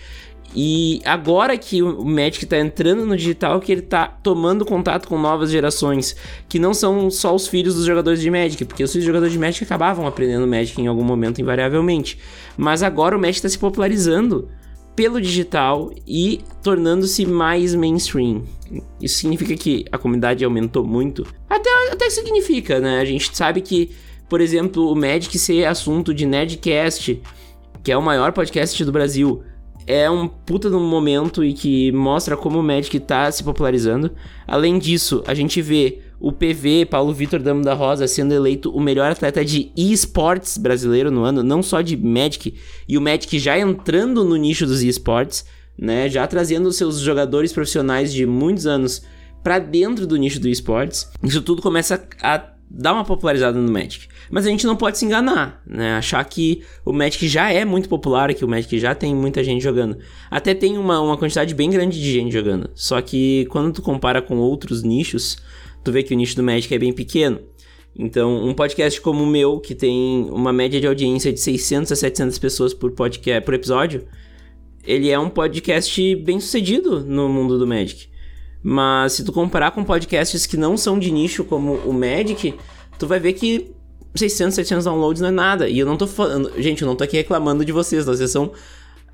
E 0.55 1.01
agora 1.05 1.57
que 1.59 1.83
o 1.83 2.05
Magic 2.05 2.45
está 2.45 2.59
entrando 2.59 3.05
no 3.05 3.17
digital, 3.17 3.61
que 3.61 3.71
ele 3.71 3.83
está 3.83 4.07
tomando 4.07 4.65
contato 4.65 5.07
com 5.07 5.19
novas 5.19 5.51
gerações, 5.51 6.17
que 6.49 6.59
não 6.59 6.73
são 6.73 7.11
só 7.11 7.35
os 7.35 7.47
filhos 7.47 7.75
dos 7.75 7.85
jogadores 7.85 8.21
de 8.21 8.31
Magic, 8.31 8.65
porque 8.65 8.83
os 8.83 8.91
filhos 8.91 9.05
dos 9.05 9.07
jogadores 9.07 9.33
de 9.33 9.39
Magic 9.39 9.63
acabavam 9.63 10.07
aprendendo 10.07 10.47
Magic 10.47 10.81
em 10.81 10.87
algum 10.87 11.05
momento, 11.05 11.41
invariavelmente. 11.41 12.19
Mas 12.57 12.83
agora 12.83 13.17
o 13.17 13.21
Magic 13.21 13.37
está 13.39 13.49
se 13.49 13.59
popularizando 13.59 14.49
pelo 14.97 15.21
digital 15.21 15.93
e 16.07 16.41
tornando-se 16.63 17.27
mais 17.27 17.75
mainstream. 17.75 18.43
Isso 19.01 19.19
significa 19.19 19.55
que 19.55 19.85
a 19.93 19.99
comunidade 19.99 20.43
aumentou 20.43 20.85
muito? 20.87 21.27
Até, 21.51 21.71
até 21.93 22.09
significa, 22.09 22.81
né? 22.81 22.99
A 22.99 23.05
gente 23.05 23.37
sabe 23.37 23.61
que 23.61 23.91
por 24.29 24.41
exemplo, 24.41 24.91
o 24.91 24.97
Magic 24.97 25.39
ser 25.39 25.65
assunto 25.65 26.13
de 26.13 26.27
Nerdcast, 26.27 27.21
que 27.83 27.93
é 27.93 27.97
o 27.97 28.03
maior 28.03 28.33
podcast 28.33 28.85
do 28.85 28.93
Brasil, 28.93 29.43
é 29.87 30.11
um 30.11 30.27
puta 30.27 30.69
de 30.69 30.75
um 30.75 30.89
momento 30.89 31.45
e 31.45 31.53
que 31.53 31.93
mostra 31.93 32.37
como 32.37 32.59
o 32.59 32.63
Magic 32.63 32.99
tá 33.01 33.31
se 33.31 33.45
popularizando. 33.45 34.11
Além 34.47 34.79
disso, 34.79 35.23
a 35.27 35.35
gente 35.35 35.63
vê 35.63 36.01
o 36.19 36.33
PV, 36.33 36.87
Paulo 36.87 37.13
Vitor 37.13 37.41
Damo 37.41 37.63
da 37.63 37.75
Rosa, 37.75 38.09
sendo 38.09 38.35
eleito 38.35 38.71
o 38.71 38.81
melhor 38.81 39.13
atleta 39.13 39.45
de 39.45 39.71
esportes 39.77 40.59
brasileiro 40.59 41.11
no 41.11 41.23
ano, 41.23 41.43
não 41.43 41.63
só 41.63 41.81
de 41.83 41.97
Magic, 41.97 42.55
e 42.89 42.99
o 42.99 43.01
Magic 43.01 43.39
já 43.39 43.57
entrando 43.59 44.25
no 44.25 44.35
nicho 44.35 44.67
dos 44.67 44.83
esportes, 44.83 45.45
né, 45.79 46.09
já 46.09 46.27
trazendo 46.27 46.73
seus 46.73 46.99
jogadores 46.99 47.53
profissionais 47.53 48.13
de 48.13 48.27
muitos 48.27 48.67
anos 48.67 49.03
para 49.45 49.59
dentro 49.59 50.07
do 50.07 50.17
nicho 50.17 50.41
do 50.41 50.49
esportes. 50.49 51.09
Isso 51.23 51.43
tudo 51.43 51.63
começa 51.63 52.03
a 52.23 52.56
dar 52.71 52.93
uma 52.93 53.05
popularizada 53.05 53.59
no 53.59 53.71
Magic. 53.71 54.09
Mas 54.31 54.47
a 54.47 54.51
gente 54.51 54.67
não 54.67 54.77
pode 54.77 54.99
se 54.99 55.05
enganar, 55.05 55.63
né? 55.67 55.95
Achar 55.95 56.25
que 56.25 56.63
o 56.85 56.93
Magic 56.93 57.29
já 57.29 57.51
é 57.53 57.65
muito 57.65 57.89
popular, 57.89 58.33
que 58.35 58.45
o 58.45 58.49
Magic 58.49 58.79
já 58.79 58.95
tem 58.95 59.15
muita 59.15 59.43
gente 59.43 59.63
jogando. 59.63 59.99
Até 60.31 60.55
tem 60.55 60.77
uma, 60.77 61.01
uma 61.01 61.17
quantidade 61.17 61.55
bem 61.55 61.71
grande 61.71 62.01
de 62.01 62.13
gente 62.13 62.33
jogando. 62.33 62.71
Só 62.75 63.01
que 63.01 63.47
quando 63.51 63.73
tu 63.73 63.83
compara 63.83 64.21
com 64.21 64.37
outros 64.39 64.83
nichos, 64.83 65.39
tu 65.85 65.93
vê 65.93 66.03
que 66.03 66.13
o 66.13 66.17
nicho 66.17 66.35
do 66.35 66.43
Magic 66.43 66.73
é 66.75 66.79
bem 66.79 66.93
pequeno. 66.93 67.39
Então, 67.99 68.45
um 68.45 68.53
podcast 68.53 69.01
como 69.01 69.23
o 69.23 69.27
meu, 69.27 69.59
que 69.59 69.75
tem 69.75 70.29
uma 70.31 70.53
média 70.53 70.79
de 70.79 70.87
audiência 70.87 71.33
de 71.33 71.41
600 71.41 71.93
a 71.93 71.97
700 71.97 72.39
pessoas 72.39 72.75
por, 72.75 72.91
podcast, 72.91 73.43
por 73.43 73.55
episódio, 73.55 74.07
ele 74.85 75.09
é 75.09 75.19
um 75.19 75.31
podcast 75.31 76.17
bem 76.17 76.39
sucedido 76.39 77.01
no 77.01 77.29
mundo 77.29 77.59
do 77.59 77.67
Magic. 77.67 78.09
Mas 78.69 79.13
se 79.13 79.23
tu 79.23 79.33
comparar 79.33 79.71
com 79.71 79.85
podcasts 79.85 80.45
que 80.45 80.57
não 80.57 80.77
são 80.77 80.99
de 80.99 81.13
nicho 81.13 81.45
como 81.45 81.75
o 81.85 81.93
Magic, 81.93 82.53
tu 82.99 83.07
vai 83.07 83.21
ver 83.21 83.35
que 83.35 83.71
600, 84.13 84.57
700 84.57 84.85
downloads 84.87 85.23
não 85.23 85.29
é 85.29 85.31
nada. 85.31 85.69
E 85.69 85.79
eu 85.79 85.87
não 85.87 85.97
tô 85.97 86.05
falando. 86.05 86.51
Gente, 86.61 86.83
eu 86.83 86.89
não 86.89 86.97
tô 86.97 87.05
aqui 87.05 87.17
reclamando 87.17 87.65
de 87.65 87.71
vocês. 87.71 88.05
Vocês 88.07 88.29
são 88.29 88.51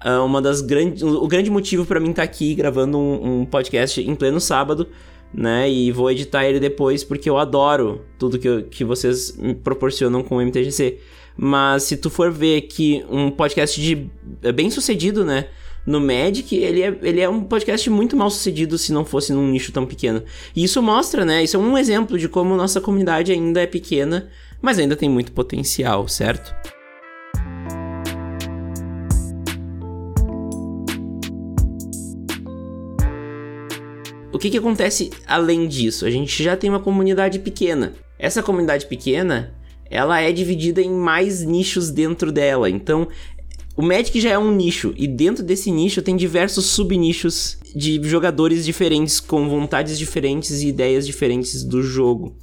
uh, 0.03 0.25
uma 0.25 0.41
das 0.41 0.63
grandes. 0.63 1.03
O 1.03 1.29
grande 1.29 1.51
motivo 1.51 1.85
para 1.85 2.01
mim 2.01 2.13
estar 2.13 2.23
tá 2.23 2.25
aqui 2.25 2.55
gravando 2.55 2.97
um, 2.97 3.41
um, 3.41 3.45
podcast 3.45 4.01
em 4.01 4.15
pleno 4.15 4.41
sábado, 4.41 4.89
né? 5.35 5.71
E 5.71 5.93
vou 5.93 6.11
editar 6.11 6.47
ele 6.47 6.59
depois 6.59 7.05
porque 7.05 7.29
eu 7.29 7.37
adoro 7.37 8.07
tudo 8.19 8.39
que, 8.39 8.49
eu, 8.49 8.63
que 8.63 8.85
vocês 8.85 9.37
me 9.37 9.55
proporcionam 9.55 10.23
com 10.23 10.39
o 10.39 10.41
MTGC. 10.41 10.99
Mas 11.37 11.83
se 11.83 11.99
tu 11.99 12.09
for 12.09 12.33
ver 12.33 12.63
que 12.63 13.05
um 13.11 13.31
podcast 13.31 13.79
de 13.79 14.11
é 14.43 14.51
bem 14.51 14.71
sucedido, 14.71 15.27
né? 15.27 15.49
No 15.87 16.01
Magic, 16.01 16.55
ele 16.55 16.83
é, 16.83 16.99
ele 17.03 17.21
é 17.21 17.29
um 17.29 17.43
podcast 17.43 17.89
muito 17.91 18.17
mal 18.17 18.31
sucedido 18.31 18.79
se 18.79 18.93
não 18.93 19.05
fosse 19.05 19.33
num 19.33 19.49
nicho 19.49 19.73
tão 19.73 19.85
pequeno. 19.85 20.23
E 20.55 20.65
isso 20.65 20.83
mostra, 20.83 21.25
né? 21.25 21.43
Isso 21.43 21.57
é 21.57 21.61
um 21.61 21.77
exemplo 21.77 22.19
de 22.19 22.29
como 22.29 22.57
nossa 22.57 22.81
comunidade 22.81 23.33
ainda 23.33 23.61
é 23.61 23.67
pequena 23.67 24.31
mas 24.63 24.79
ainda 24.79 24.95
tem 24.95 25.11
muito 25.11 25.33
potencial, 25.33 26.07
certo? 26.07 26.55
O 34.33 34.39
que, 34.39 34.49
que 34.49 34.59
acontece 34.59 35.11
além 35.27 35.67
disso? 35.67 36.07
A 36.07 36.11
gente 36.11 36.43
já 36.43 36.57
tem 36.57 36.71
uma 36.71 36.81
comunidade 36.81 37.41
pequena. 37.41 37.93
Essa 38.19 38.43
comunidade 38.43 38.87
pequena, 38.87 39.53
ela 39.91 40.21
é 40.21 40.33
dividida 40.33 40.81
em 40.81 40.91
mais 40.91 41.43
nichos 41.43 41.91
dentro 41.91 42.31
dela. 42.33 42.71
Então, 42.71 43.09
o 43.77 43.83
Magic 43.83 44.21
já 44.21 44.31
é 44.31 44.39
um 44.39 44.55
nicho 44.55 44.93
e 44.97 45.09
dentro 45.09 45.43
desse 45.43 45.71
nicho 45.71 46.03
tem 46.03 46.15
diversos 46.17 46.67
subnichos 46.67 47.57
de 47.75 48.01
jogadores 48.05 48.65
diferentes 48.65 49.19
com 49.19 49.49
vontades 49.49 49.99
diferentes 49.99 50.63
e 50.63 50.69
ideias 50.69 51.07
diferentes 51.07 51.65
do 51.65 51.83
jogo. 51.83 52.37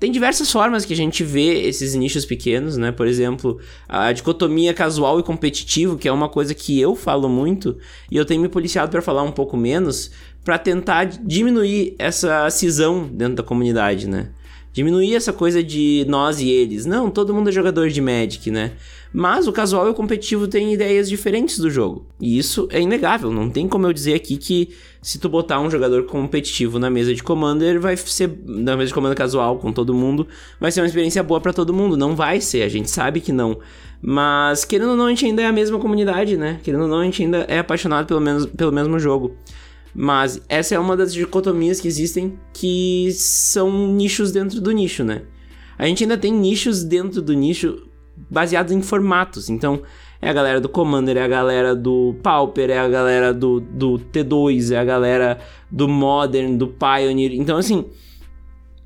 Tem 0.00 0.12
diversas 0.12 0.50
formas 0.50 0.84
que 0.84 0.92
a 0.92 0.96
gente 0.96 1.24
vê 1.24 1.66
esses 1.66 1.94
nichos 1.94 2.24
pequenos, 2.24 2.76
né? 2.76 2.92
Por 2.92 3.06
exemplo, 3.06 3.58
a 3.88 4.12
dicotomia 4.12 4.72
casual 4.72 5.18
e 5.18 5.24
competitivo, 5.24 5.98
que 5.98 6.06
é 6.06 6.12
uma 6.12 6.28
coisa 6.28 6.54
que 6.54 6.80
eu 6.80 6.94
falo 6.94 7.28
muito 7.28 7.76
e 8.10 8.16
eu 8.16 8.24
tenho 8.24 8.40
me 8.40 8.48
policiado 8.48 8.92
para 8.92 9.02
falar 9.02 9.24
um 9.24 9.32
pouco 9.32 9.56
menos, 9.56 10.12
para 10.44 10.56
tentar 10.56 11.04
diminuir 11.04 11.96
essa 11.98 12.48
cisão 12.50 13.08
dentro 13.12 13.36
da 13.36 13.42
comunidade, 13.42 14.08
né? 14.08 14.30
Diminuir 14.72 15.16
essa 15.16 15.32
coisa 15.32 15.64
de 15.64 16.04
nós 16.08 16.40
e 16.40 16.48
eles. 16.48 16.86
Não, 16.86 17.10
todo 17.10 17.34
mundo 17.34 17.48
é 17.48 17.52
jogador 17.52 17.88
de 17.88 18.00
Magic, 18.00 18.50
né? 18.52 18.74
Mas 19.12 19.48
o 19.48 19.52
casual 19.52 19.86
e 19.86 19.90
o 19.90 19.94
competitivo 19.94 20.46
têm 20.46 20.74
ideias 20.74 21.08
diferentes 21.08 21.58
do 21.58 21.70
jogo. 21.70 22.06
E 22.20 22.38
isso 22.38 22.68
é 22.70 22.80
inegável. 22.80 23.30
Não 23.30 23.48
tem 23.48 23.66
como 23.66 23.86
eu 23.86 23.92
dizer 23.92 24.14
aqui 24.14 24.36
que 24.36 24.70
se 25.00 25.18
tu 25.18 25.28
botar 25.28 25.60
um 25.60 25.70
jogador 25.70 26.04
competitivo 26.04 26.78
na 26.78 26.90
mesa 26.90 27.14
de 27.14 27.22
Commander, 27.22 27.80
vai 27.80 27.96
ser. 27.96 28.30
Na 28.44 28.76
mesa 28.76 28.88
de 28.88 28.94
Commander 28.94 29.16
casual 29.16 29.58
com 29.58 29.72
todo 29.72 29.94
mundo, 29.94 30.26
vai 30.60 30.70
ser 30.70 30.80
uma 30.80 30.86
experiência 30.86 31.22
boa 31.22 31.40
para 31.40 31.52
todo 31.52 31.72
mundo. 31.72 31.96
Não 31.96 32.14
vai 32.14 32.40
ser, 32.40 32.62
a 32.62 32.68
gente 32.68 32.90
sabe 32.90 33.20
que 33.20 33.32
não. 33.32 33.58
Mas, 34.00 34.64
querendo 34.64 34.90
ou 34.90 34.96
não, 34.96 35.06
a 35.06 35.08
gente 35.08 35.24
ainda 35.24 35.42
é 35.42 35.46
a 35.46 35.52
mesma 35.52 35.78
comunidade, 35.78 36.36
né? 36.36 36.60
Querendo 36.62 36.82
ou 36.82 36.88
não, 36.88 37.00
a 37.00 37.04
gente 37.04 37.22
ainda 37.22 37.38
é 37.48 37.58
apaixonado 37.58 38.06
pelo, 38.06 38.20
menos, 38.20 38.46
pelo 38.46 38.70
mesmo 38.70 38.98
jogo. 38.98 39.34
Mas 39.94 40.40
essa 40.48 40.74
é 40.74 40.78
uma 40.78 40.96
das 40.96 41.12
dicotomias 41.12 41.80
que 41.80 41.88
existem 41.88 42.38
que 42.52 43.10
são 43.12 43.88
nichos 43.88 44.30
dentro 44.30 44.60
do 44.60 44.70
nicho, 44.70 45.02
né? 45.02 45.22
A 45.78 45.86
gente 45.86 46.04
ainda 46.04 46.16
tem 46.16 46.32
nichos 46.32 46.84
dentro 46.84 47.22
do 47.22 47.32
nicho 47.32 47.87
baseados 48.30 48.72
em 48.72 48.82
formatos. 48.82 49.48
Então, 49.48 49.82
é 50.20 50.28
a 50.28 50.32
galera 50.32 50.60
do 50.60 50.68
Commander, 50.68 51.16
é 51.16 51.22
a 51.22 51.28
galera 51.28 51.76
do 51.76 52.16
Pauper, 52.22 52.70
é 52.70 52.78
a 52.78 52.88
galera 52.88 53.32
do, 53.32 53.60
do 53.60 53.98
T2, 53.98 54.72
é 54.72 54.78
a 54.78 54.84
galera 54.84 55.38
do 55.70 55.86
Modern, 55.86 56.56
do 56.56 56.66
Pioneer. 56.66 57.32
Então, 57.34 57.56
assim, 57.56 57.84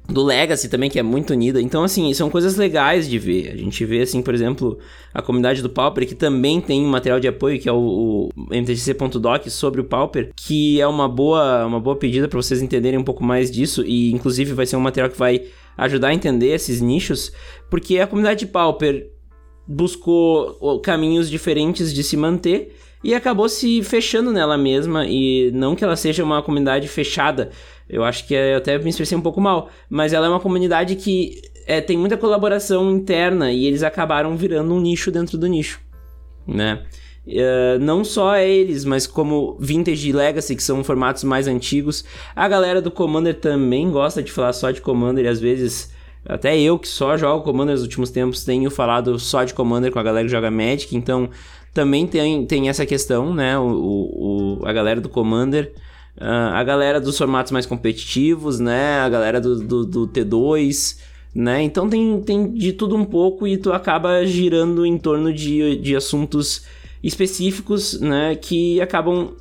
do 0.08 0.22
Legacy 0.22 0.68
também, 0.68 0.90
que 0.90 0.98
é 0.98 1.02
muito 1.02 1.32
unida. 1.32 1.60
Então, 1.60 1.82
assim, 1.84 2.12
são 2.12 2.28
coisas 2.28 2.56
legais 2.56 3.08
de 3.08 3.18
ver. 3.18 3.50
A 3.52 3.56
gente 3.56 3.84
vê, 3.84 4.02
assim, 4.02 4.20
por 4.20 4.34
exemplo, 4.34 4.78
a 5.14 5.22
comunidade 5.22 5.62
do 5.62 5.70
Pauper, 5.70 6.06
que 6.06 6.14
também 6.14 6.60
tem 6.60 6.84
um 6.84 6.90
material 6.90 7.18
de 7.18 7.28
apoio, 7.28 7.58
que 7.58 7.68
é 7.68 7.72
o, 7.72 8.28
o 8.36 8.54
mtgc.doc 8.54 9.48
sobre 9.48 9.80
o 9.80 9.84
Pauper, 9.84 10.30
que 10.36 10.80
é 10.80 10.86
uma 10.86 11.08
boa, 11.08 11.64
uma 11.64 11.80
boa 11.80 11.96
pedida 11.96 12.28
para 12.28 12.40
vocês 12.40 12.60
entenderem 12.60 12.98
um 12.98 13.04
pouco 13.04 13.24
mais 13.24 13.50
disso. 13.50 13.82
E, 13.86 14.12
inclusive, 14.12 14.52
vai 14.52 14.66
ser 14.66 14.76
um 14.76 14.80
material 14.80 15.10
que 15.10 15.18
vai 15.18 15.44
ajudar 15.78 16.08
a 16.08 16.14
entender 16.14 16.48
esses 16.48 16.82
nichos, 16.82 17.32
porque 17.70 17.98
a 17.98 18.06
comunidade 18.06 18.40
de 18.40 18.46
Pauper 18.46 19.10
buscou 19.66 20.80
caminhos 20.80 21.30
diferentes 21.30 21.92
de 21.92 22.02
se 22.02 22.16
manter 22.16 22.76
e 23.02 23.14
acabou 23.14 23.48
se 23.48 23.82
fechando 23.82 24.32
nela 24.32 24.56
mesma 24.56 25.06
e 25.06 25.50
não 25.52 25.74
que 25.74 25.84
ela 25.84 25.96
seja 25.96 26.22
uma 26.24 26.42
comunidade 26.42 26.88
fechada 26.88 27.50
eu 27.92 28.02
acho 28.02 28.26
que 28.26 28.32
eu 28.32 28.56
até 28.56 28.78
me 28.78 28.88
expressei 28.88 29.16
um 29.16 29.20
pouco 29.20 29.38
mal, 29.38 29.68
mas 29.88 30.14
ela 30.14 30.26
é 30.26 30.28
uma 30.30 30.40
comunidade 30.40 30.96
que 30.96 31.42
é, 31.66 31.78
tem 31.78 31.96
muita 31.98 32.16
colaboração 32.16 32.90
interna 32.90 33.52
e 33.52 33.66
eles 33.66 33.82
acabaram 33.82 34.34
virando 34.34 34.72
um 34.74 34.80
nicho 34.80 35.10
dentro 35.10 35.36
do 35.36 35.46
nicho, 35.46 35.78
né? 36.46 36.84
Uh, 37.24 37.78
não 37.78 38.02
só 38.02 38.36
eles, 38.36 38.84
mas 38.84 39.06
como 39.06 39.56
Vintage 39.60 40.08
e 40.08 40.12
Legacy, 40.12 40.56
que 40.56 40.62
são 40.62 40.82
formatos 40.82 41.22
mais 41.22 41.46
antigos. 41.46 42.04
A 42.34 42.48
galera 42.48 42.80
do 42.82 42.90
Commander 42.90 43.34
também 43.34 43.90
gosta 43.90 44.22
de 44.22 44.32
falar 44.32 44.54
só 44.54 44.70
de 44.70 44.80
Commander 44.80 45.26
e 45.26 45.28
às 45.28 45.38
vezes 45.38 45.91
até 46.24 46.58
eu 46.58 46.78
que 46.78 46.88
só 46.88 47.16
jogo 47.16 47.44
Commander 47.44 47.74
nos 47.74 47.82
últimos 47.82 48.10
tempos 48.10 48.44
tenho 48.44 48.70
falado 48.70 49.18
só 49.18 49.44
de 49.44 49.54
Commander 49.54 49.90
com 49.90 49.98
a 49.98 50.02
galera 50.02 50.26
que 50.26 50.32
joga 50.32 50.50
Magic, 50.50 50.96
então 50.96 51.28
também 51.74 52.06
tem, 52.06 52.44
tem 52.46 52.68
essa 52.68 52.84
questão, 52.86 53.34
né? 53.34 53.58
O, 53.58 54.58
o, 54.60 54.66
a 54.66 54.72
galera 54.72 55.00
do 55.00 55.08
Commander 55.08 55.72
Uh, 56.16 56.52
a 56.52 56.62
galera 56.62 57.00
dos 57.00 57.16
formatos 57.16 57.52
mais 57.52 57.64
competitivos, 57.64 58.60
né? 58.60 59.00
A 59.00 59.08
galera 59.08 59.40
do, 59.40 59.64
do, 59.64 59.84
do, 59.84 60.08
T2, 60.08 60.98
né? 61.34 61.62
Então 61.62 61.88
tem, 61.88 62.20
tem 62.20 62.52
de 62.52 62.72
tudo 62.74 62.94
um 62.94 63.04
pouco 63.04 63.46
e 63.46 63.56
tu 63.56 63.72
acaba 63.72 64.24
girando 64.26 64.84
em 64.84 64.98
torno 64.98 65.32
de, 65.32 65.76
de 65.76 65.96
assuntos 65.96 66.66
específicos, 67.02 67.98
né? 67.98 68.36
Que 68.36 68.78
acabam 68.80 69.32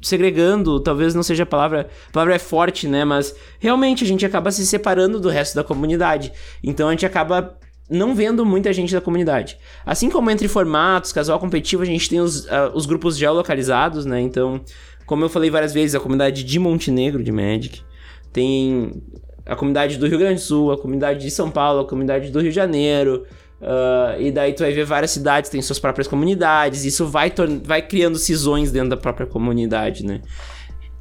segregando, 0.00 0.80
talvez 0.80 1.14
não 1.14 1.22
seja 1.22 1.42
a 1.42 1.46
palavra, 1.46 1.88
a 2.08 2.12
palavra 2.12 2.34
é 2.34 2.38
forte, 2.38 2.86
né? 2.86 3.04
Mas 3.04 3.34
realmente 3.58 4.04
a 4.04 4.06
gente 4.06 4.24
acaba 4.24 4.50
se 4.50 4.66
separando 4.66 5.18
do 5.20 5.28
resto 5.28 5.54
da 5.54 5.64
comunidade. 5.64 6.32
Então 6.62 6.88
a 6.88 6.92
gente 6.92 7.06
acaba 7.06 7.58
não 7.90 8.14
vendo 8.14 8.44
muita 8.44 8.72
gente 8.72 8.92
da 8.92 9.00
comunidade. 9.00 9.58
Assim 9.84 10.10
como 10.10 10.30
entre 10.30 10.46
formatos, 10.46 11.12
casual 11.12 11.38
competitivo, 11.38 11.82
a 11.82 11.86
gente 11.86 12.08
tem 12.08 12.20
os, 12.20 12.44
uh, 12.44 12.70
os 12.74 12.86
grupos 12.86 13.16
geolocalizados, 13.16 14.04
né? 14.04 14.20
Então, 14.20 14.60
como 15.06 15.24
eu 15.24 15.28
falei 15.28 15.50
várias 15.50 15.72
vezes, 15.72 15.94
a 15.94 16.00
comunidade 16.00 16.44
de 16.44 16.58
Montenegro 16.58 17.24
de 17.24 17.32
Magic, 17.32 17.80
tem 18.32 19.02
a 19.46 19.56
comunidade 19.56 19.96
do 19.96 20.06
Rio 20.06 20.18
Grande 20.18 20.34
do 20.34 20.40
Sul, 20.40 20.70
a 20.70 20.78
comunidade 20.78 21.20
de 21.20 21.30
São 21.30 21.50
Paulo, 21.50 21.80
a 21.80 21.88
comunidade 21.88 22.30
do 22.30 22.40
Rio 22.40 22.50
de 22.50 22.54
Janeiro, 22.54 23.24
uh, 23.60 24.20
e 24.20 24.30
daí 24.30 24.52
tu 24.52 24.60
vai 24.60 24.72
ver 24.72 24.84
várias 24.84 25.10
cidades 25.10 25.50
têm 25.50 25.60
suas 25.62 25.78
próprias 25.78 26.06
comunidades, 26.06 26.84
isso 26.84 27.06
vai, 27.06 27.32
vai 27.64 27.82
criando 27.82 28.18
cisões 28.18 28.70
dentro 28.70 28.90
da 28.90 28.96
própria 28.96 29.26
comunidade, 29.26 30.04
né? 30.04 30.20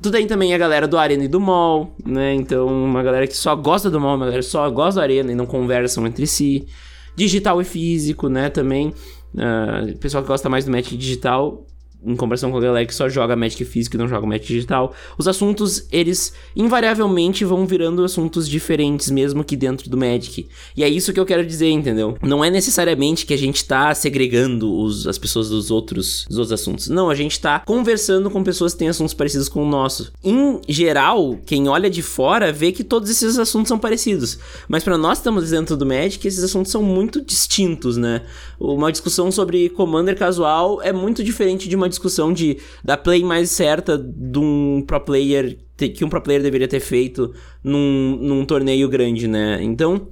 Tu 0.01 0.11
tem 0.11 0.27
também 0.27 0.53
a 0.53 0.57
galera 0.57 0.87
do 0.87 0.97
Arena 0.97 1.23
e 1.23 1.27
do 1.27 1.39
Mall, 1.39 1.95
né? 2.05 2.33
Então, 2.33 2.67
uma 2.67 3.01
galera 3.01 3.25
que 3.25 3.35
só 3.35 3.55
gosta 3.55 3.89
do 3.89 3.99
Mall, 3.99 4.15
uma 4.15 4.25
galera 4.25 4.43
que 4.43 4.49
só 4.49 4.69
gosta 4.69 4.99
do 4.99 5.03
Arena 5.03 5.31
e 5.31 5.35
não 5.35 5.47
conversam 5.47 6.05
entre 6.05 6.27
si. 6.27 6.67
Digital 7.15 7.59
e 7.59 7.65
físico, 7.65 8.29
né? 8.29 8.49
Também. 8.49 8.93
Uh, 9.33 9.97
pessoal 9.97 10.23
que 10.23 10.27
gosta 10.27 10.49
mais 10.49 10.65
do 10.65 10.71
Magic 10.71 10.95
digital 10.95 11.65
em 12.05 12.15
comparação 12.15 12.51
com 12.51 12.57
a 12.57 12.61
galera 12.61 12.85
que 12.85 12.93
só 12.93 13.09
joga 13.09 13.35
Magic 13.35 13.63
físico 13.65 13.95
e 13.95 13.99
não 13.99 14.07
joga 14.07 14.25
Magic 14.25 14.47
digital, 14.47 14.93
os 15.17 15.27
assuntos, 15.27 15.87
eles 15.91 16.33
invariavelmente 16.55 17.43
vão 17.43 17.65
virando 17.65 18.03
assuntos 18.03 18.47
diferentes 18.47 19.09
mesmo 19.09 19.43
que 19.43 19.55
dentro 19.55 19.89
do 19.89 19.97
Magic. 19.97 20.47
E 20.75 20.83
é 20.83 20.89
isso 20.89 21.11
que 21.11 21.19
eu 21.19 21.25
quero 21.25 21.45
dizer, 21.45 21.69
entendeu? 21.69 22.17
Não 22.21 22.43
é 22.43 22.49
necessariamente 22.49 23.25
que 23.25 23.33
a 23.33 23.37
gente 23.37 23.65
tá 23.65 23.93
segregando 23.93 24.73
os, 24.73 25.07
as 25.07 25.17
pessoas 25.17 25.49
dos 25.49 25.71
outros, 25.71 26.25
dos 26.29 26.37
outros 26.37 26.59
assuntos. 26.59 26.87
Não, 26.87 27.09
a 27.09 27.15
gente 27.15 27.39
tá 27.39 27.59
conversando 27.59 28.29
com 28.29 28.43
pessoas 28.43 28.73
que 28.73 28.79
têm 28.79 28.89
assuntos 28.89 29.13
parecidos 29.13 29.49
com 29.49 29.63
o 29.63 29.69
nosso. 29.69 30.11
Em 30.23 30.59
geral, 30.67 31.37
quem 31.45 31.67
olha 31.67 31.89
de 31.89 32.01
fora 32.01 32.51
vê 32.51 32.71
que 32.71 32.83
todos 32.83 33.09
esses 33.09 33.37
assuntos 33.37 33.69
são 33.69 33.79
parecidos. 33.79 34.37
Mas 34.67 34.83
para 34.83 34.97
nós 34.97 35.17
que 35.17 35.21
estamos 35.21 35.49
dentro 35.49 35.75
do 35.75 35.85
Magic, 35.85 36.25
esses 36.27 36.43
assuntos 36.43 36.71
são 36.71 36.83
muito 36.83 37.21
distintos, 37.21 37.97
né? 37.97 38.21
Uma 38.59 38.91
discussão 38.91 39.31
sobre 39.31 39.69
Commander 39.69 40.17
casual 40.17 40.81
é 40.81 40.93
muito 40.93 41.23
diferente 41.23 41.67
de 41.67 41.75
uma 41.75 41.86
discussão 41.89 42.31
de 42.33 42.57
da 42.83 42.97
play 42.97 43.23
mais 43.23 43.51
certa 43.51 43.97
de 43.97 44.39
um 44.39 44.83
pro 44.85 44.99
player 44.99 45.57
que 45.77 46.03
um 46.03 46.09
pro 46.09 46.21
player 46.21 46.41
deveria 46.41 46.67
ter 46.67 46.79
feito 46.79 47.33
num, 47.63 48.17
num 48.19 48.45
torneio 48.45 48.89
grande, 48.89 49.27
né? 49.27 49.59
Então, 49.61 50.07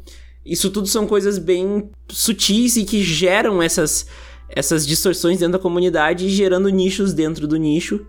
isso 0.46 0.70
tudo 0.70 0.88
são 0.88 1.08
coisas 1.08 1.40
bem 1.40 1.90
sutis 2.08 2.78
e 2.78 2.86
que 2.86 3.02
geram 3.02 3.62
essas 3.62 4.06
essas 4.48 4.86
distorções 4.86 5.40
dentro 5.40 5.54
da 5.54 5.60
comunidade, 5.60 6.30
gerando 6.30 6.70
nichos 6.70 7.14
dentro 7.14 7.48
do 7.48 7.58
nicho, 7.58 8.06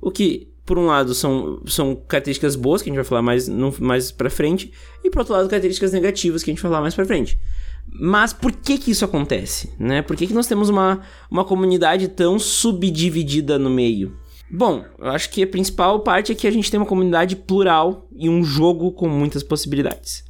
o 0.00 0.10
que 0.10 0.48
por 0.66 0.76
um 0.76 0.84
lado 0.86 1.14
são, 1.14 1.62
são 1.66 1.96
características 1.96 2.54
boas 2.54 2.82
que 2.82 2.90
a 2.90 2.92
gente 2.92 2.96
vai 2.96 3.04
falar 3.04 3.22
mais 3.22 3.48
no, 3.48 3.74
mais 3.80 4.10
para 4.12 4.28
frente 4.28 4.70
e 5.02 5.08
por 5.08 5.20
outro 5.20 5.32
lado 5.32 5.48
características 5.48 5.92
negativas 5.92 6.42
que 6.42 6.50
a 6.50 6.52
gente 6.52 6.62
vai 6.62 6.70
falar 6.70 6.82
mais 6.82 6.94
para 6.94 7.06
frente. 7.06 7.40
Mas 7.92 8.32
por 8.32 8.52
que 8.52 8.78
que 8.78 8.90
isso 8.90 9.04
acontece, 9.04 9.72
né? 9.78 10.02
Por 10.02 10.16
que 10.16 10.26
que 10.26 10.34
nós 10.34 10.46
temos 10.46 10.68
uma, 10.68 11.00
uma 11.30 11.44
comunidade 11.44 12.08
tão 12.08 12.38
subdividida 12.38 13.58
no 13.58 13.70
meio? 13.70 14.16
Bom, 14.50 14.84
eu 14.98 15.08
acho 15.08 15.30
que 15.30 15.42
a 15.42 15.46
principal 15.46 16.00
parte 16.00 16.32
é 16.32 16.34
que 16.34 16.46
a 16.46 16.50
gente 16.50 16.70
tem 16.70 16.80
uma 16.80 16.86
comunidade 16.86 17.36
plural 17.36 18.08
e 18.16 18.28
um 18.28 18.42
jogo 18.42 18.92
com 18.92 19.08
muitas 19.08 19.42
possibilidades. 19.42 20.24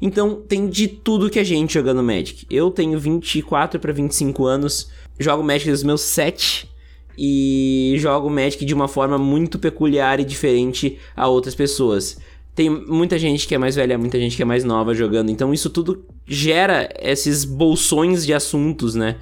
Então, 0.00 0.42
tem 0.46 0.68
de 0.68 0.86
tudo 0.86 1.30
que 1.30 1.38
a 1.38 1.44
gente 1.44 1.74
jogando 1.74 2.02
Magic. 2.02 2.46
Eu 2.50 2.70
tenho 2.70 2.98
24 2.98 3.80
para 3.80 3.92
25 3.92 4.44
anos, 4.44 4.90
jogo 5.18 5.42
Magic 5.42 5.66
desde 5.66 5.82
os 5.82 5.86
meus 5.86 6.02
7 6.02 6.70
e 7.18 7.94
jogo 7.98 8.28
Magic 8.28 8.64
de 8.64 8.74
uma 8.74 8.88
forma 8.88 9.16
muito 9.16 9.58
peculiar 9.58 10.20
e 10.20 10.24
diferente 10.24 10.98
a 11.16 11.26
outras 11.28 11.54
pessoas. 11.54 12.18
Tem 12.56 12.70
muita 12.70 13.18
gente 13.18 13.46
que 13.46 13.54
é 13.54 13.58
mais 13.58 13.76
velha, 13.76 13.98
muita 13.98 14.18
gente 14.18 14.34
que 14.34 14.40
é 14.40 14.44
mais 14.46 14.64
nova 14.64 14.94
jogando, 14.94 15.30
então 15.30 15.52
isso 15.52 15.68
tudo 15.68 16.06
gera 16.26 16.88
esses 16.98 17.44
bolsões 17.44 18.24
de 18.24 18.32
assuntos, 18.32 18.94
né? 18.94 19.16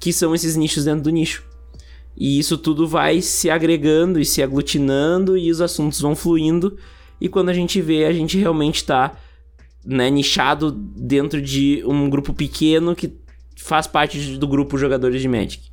Que 0.00 0.12
são 0.12 0.34
esses 0.34 0.56
nichos 0.56 0.84
dentro 0.84 1.04
do 1.04 1.10
nicho. 1.10 1.44
E 2.16 2.36
isso 2.36 2.58
tudo 2.58 2.88
vai 2.88 3.22
se 3.22 3.48
agregando 3.48 4.18
e 4.18 4.24
se 4.24 4.42
aglutinando 4.42 5.38
e 5.38 5.52
os 5.52 5.60
assuntos 5.60 6.00
vão 6.00 6.16
fluindo. 6.16 6.76
E 7.20 7.28
quando 7.28 7.50
a 7.50 7.54
gente 7.54 7.80
vê, 7.80 8.06
a 8.06 8.12
gente 8.12 8.36
realmente 8.36 8.84
tá 8.84 9.16
né, 9.84 10.10
nichado 10.10 10.72
dentro 10.72 11.40
de 11.40 11.84
um 11.86 12.10
grupo 12.10 12.34
pequeno 12.34 12.96
que 12.96 13.12
faz 13.56 13.86
parte 13.86 14.36
do 14.36 14.48
grupo 14.48 14.76
jogadores 14.76 15.22
de 15.22 15.28
Magic. 15.28 15.69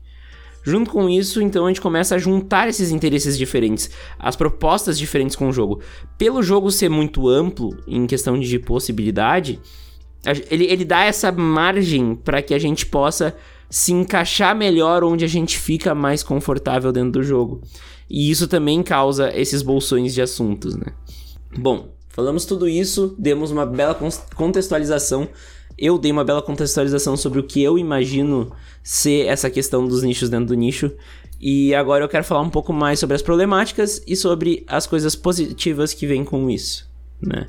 Junto 0.67 0.91
com 0.91 1.07
isso, 1.07 1.41
então 1.41 1.63
a 1.63 1.69
gente 1.69 1.79
começa 1.79 2.15
a 2.15 2.17
juntar 2.17 2.67
esses 2.67 2.91
interesses 2.91 3.37
diferentes, 3.37 3.89
as 4.19 4.35
propostas 4.35 4.99
diferentes 4.99 5.33
com 5.33 5.47
o 5.47 5.53
jogo. 5.53 5.79
Pelo 6.17 6.43
jogo 6.43 6.69
ser 6.69 6.89
muito 6.89 7.29
amplo 7.29 7.69
em 7.87 8.05
questão 8.05 8.37
de 8.37 8.59
possibilidade, 8.59 9.61
ele, 10.51 10.65
ele 10.65 10.83
dá 10.83 11.05
essa 11.05 11.31
margem 11.31 12.15
para 12.15 12.41
que 12.41 12.53
a 12.53 12.59
gente 12.59 12.85
possa 12.85 13.33
se 13.69 13.93
encaixar 13.93 14.53
melhor 14.53 15.05
onde 15.05 15.23
a 15.23 15.27
gente 15.29 15.57
fica 15.57 15.95
mais 15.95 16.21
confortável 16.21 16.91
dentro 16.91 17.21
do 17.21 17.23
jogo. 17.23 17.61
E 18.09 18.29
isso 18.29 18.45
também 18.45 18.83
causa 18.83 19.31
esses 19.33 19.61
bolsões 19.61 20.13
de 20.13 20.21
assuntos, 20.21 20.75
né? 20.75 20.87
Bom, 21.57 21.95
falamos 22.09 22.43
tudo 22.43 22.67
isso, 22.67 23.15
demos 23.17 23.51
uma 23.51 23.65
bela 23.65 23.97
contextualização. 24.35 25.29
Eu 25.77 25.97
dei 25.97 26.11
uma 26.11 26.23
bela 26.23 26.41
contextualização 26.41 27.15
sobre 27.15 27.39
o 27.39 27.43
que 27.43 27.61
eu 27.61 27.77
imagino 27.77 28.51
ser 28.83 29.27
essa 29.27 29.49
questão 29.49 29.87
dos 29.87 30.03
nichos 30.03 30.29
dentro 30.29 30.47
do 30.47 30.53
nicho. 30.55 30.91
E 31.39 31.75
agora 31.75 32.03
eu 32.03 32.09
quero 32.09 32.23
falar 32.23 32.41
um 32.41 32.49
pouco 32.49 32.73
mais 32.73 32.99
sobre 32.99 33.15
as 33.15 33.21
problemáticas 33.21 34.01
e 34.07 34.15
sobre 34.15 34.65
as 34.67 34.87
coisas 34.87 35.15
positivas 35.15 35.93
que 35.93 36.07
vêm 36.07 36.25
com 36.25 36.49
isso, 36.49 36.89
né? 37.21 37.47